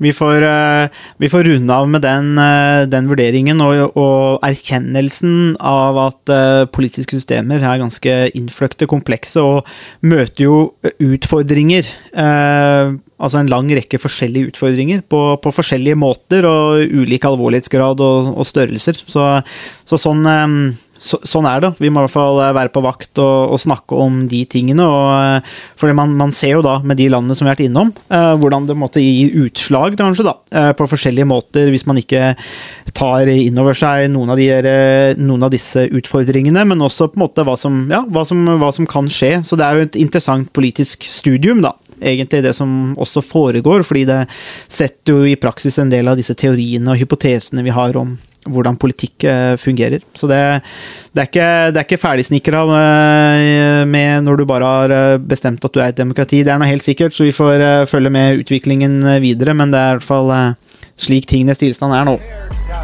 Vi 0.03 0.13
får, 0.13 0.43
eh, 0.43 0.89
vi 1.23 1.29
får 1.29 1.45
runde 1.45 1.75
av 1.75 1.89
med 1.89 2.03
den, 2.03 2.39
eh, 2.39 2.87
den 2.91 3.07
vurderingen 3.07 3.61
og, 3.63 3.97
og 3.97 4.43
erkjennelsen 4.43 5.55
av 5.61 5.99
at 6.03 6.33
eh, 6.33 6.65
politiske 6.75 7.15
systemer 7.15 7.63
er 7.63 7.79
ganske 7.83 8.17
innfløkte, 8.35 8.91
komplekse 8.91 9.43
og 9.43 9.69
møter 10.03 10.49
jo 10.49 10.59
utfordringer. 10.99 11.87
altså 13.23 13.39
en 13.39 13.51
lang 13.51 13.69
rekke 13.71 14.01
forskjellige 14.03 14.51
utfordringer 14.51 15.03
på, 15.07 15.39
på 15.39 15.53
forskjellige 15.55 15.95
måter 15.95 16.43
og 16.49 16.83
ulik 16.91 17.23
alvorlighetsgrad 17.25 18.01
og, 18.03 18.33
og 18.35 18.47
størrelser. 18.47 18.99
Så, 18.99 19.27
så 19.87 19.99
sånn 20.01 20.27
så, 21.03 21.19
sånn 21.27 21.47
er 21.51 21.63
det. 21.65 21.73
Vi 21.83 21.91
må 21.91 22.01
i 22.01 22.07
hvert 22.07 22.15
fall 22.15 22.39
være 22.55 22.71
på 22.73 22.83
vakt 22.85 23.19
og, 23.23 23.55
og 23.57 23.61
snakke 23.61 23.99
om 23.99 24.23
de 24.31 24.45
tingene. 24.49 24.87
Og, 24.87 25.09
eh, 25.19 25.57
fordi 25.81 25.97
man, 25.99 26.15
man 26.19 26.35
ser 26.35 26.57
jo 26.57 26.63
da, 26.65 26.77
med 26.87 27.01
de 27.01 27.09
landene 27.13 27.37
som 27.37 27.47
vi 27.47 27.51
har 27.51 27.57
vært 27.57 27.67
innom, 27.67 27.91
eh, 28.13 28.31
hvordan 28.39 28.69
det 28.69 28.79
måtte 28.79 29.03
gi 29.03 29.27
utslag 29.43 29.99
kanskje 29.99 30.29
da, 30.29 30.37
eh, 30.55 30.71
på 30.79 30.87
forskjellige 30.91 31.29
måter 31.29 31.73
hvis 31.73 31.87
man 31.91 31.99
ikke 32.01 32.33
tar 32.95 33.31
inn 33.33 33.59
over 33.59 33.77
seg 33.77 34.07
noen 34.13 34.33
av, 34.33 34.39
de, 34.39 34.49
eh, 34.55 35.19
noen 35.19 35.47
av 35.49 35.53
disse 35.53 35.89
utfordringene, 35.91 36.65
men 36.69 36.87
også 36.87 37.11
på 37.11 37.19
en 37.19 37.27
måte 37.27 37.47
hva 37.47 37.59
som, 37.59 37.85
ja, 37.91 38.05
hva, 38.07 38.27
som, 38.29 38.45
hva 38.63 38.73
som 38.75 38.89
kan 38.89 39.11
skje. 39.11 39.41
Så 39.47 39.59
det 39.59 39.67
er 39.67 39.79
jo 39.79 39.89
et 39.89 40.03
interessant 40.07 40.53
politisk 40.55 41.09
studium, 41.09 41.65
da. 41.65 41.75
Egentlig 42.03 42.43
det 42.43 42.55
som 42.57 42.97
også 42.99 43.23
foregår, 43.23 43.85
fordi 43.87 44.07
det 44.09 44.21
setter 44.71 45.15
jo 45.15 45.27
i 45.27 45.39
praksis 45.39 45.79
en 45.79 45.91
del 45.93 46.11
av 46.11 46.19
disse 46.19 46.35
teoriene 46.39 46.91
og 46.91 46.99
hypotesene 46.99 47.63
vi 47.67 47.75
har 47.75 47.99
om 47.99 48.17
hvordan 48.51 48.79
politikk 48.81 49.25
eh, 49.29 49.55
fungerer. 49.61 50.03
Så 50.19 50.27
det, 50.31 50.41
det 51.15 51.23
er 51.23 51.29
ikke, 51.31 51.51
det 51.71 51.81
er 51.81 51.87
ikke 51.87 52.01
ferdigsnikra 52.03 52.65
med, 52.67 53.89
med 53.93 54.27
når 54.27 54.41
du 54.41 54.47
bare 54.49 54.73
har 54.75 54.95
eh, 54.97 55.19
bestemt 55.19 55.65
at 55.65 55.75
du 55.75 55.81
er 55.81 55.93
et 55.93 56.01
demokrati. 56.01 56.43
Det 56.43 56.55
er 56.55 56.59
noe 56.63 56.71
helt 56.71 56.87
sikkert, 56.87 57.15
så 57.15 57.29
vi 57.29 57.37
får 57.37 57.63
eh, 57.63 57.87
følge 57.91 58.13
med 58.13 58.43
utviklingen 58.43 59.01
eh, 59.05 59.23
videre, 59.23 59.55
men 59.55 59.75
det 59.75 59.79
er 59.79 59.95
i 59.95 60.01
hvert 60.01 60.11
fall 60.11 60.35
eh, 60.35 60.83
slik 61.03 61.29
tingenes 61.31 61.63
tilstand 61.63 61.95
er 61.97 62.09
nå. 62.09 62.19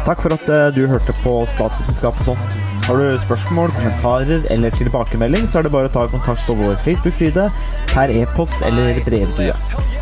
Takk 0.07 0.23
for 0.23 0.33
at 0.33 0.47
eh, 0.47 0.69
du 0.75 0.85
hørte 0.89 1.15
på 1.23 1.35
Statsvitenskap 1.49 2.21
og 2.21 2.29
sånt. 2.31 2.59
Har 2.87 2.97
du 2.97 3.19
spørsmål, 3.21 3.73
kommentarer 3.75 4.47
eller 4.53 4.73
tilbakemelding, 4.73 5.43
så 5.45 5.59
er 5.59 5.67
det 5.67 5.73
bare 5.75 5.91
å 5.91 5.93
ta 5.93 6.07
kontakt 6.09 6.47
på 6.47 6.55
vår 6.57 6.79
Facebook-side, 6.85 7.49
per 7.91 8.15
e-post 8.15 8.63
eller 8.65 8.97
brevdue. 9.05 9.53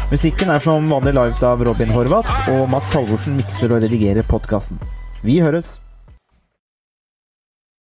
Musikken 0.08 0.54
er 0.54 0.64
som 0.64 0.88
vanlig 0.94 1.18
laget 1.18 1.44
av 1.44 1.66
Robin 1.68 1.92
Horvath, 1.92 2.48
og 2.54 2.70
Mats 2.72 2.96
Halvorsen 2.96 3.36
mikser 3.42 3.76
og 3.76 3.84
redigerer 3.84 4.24
podkasten. 4.30 4.80
Vi 5.24 5.40
høres! 5.40 5.82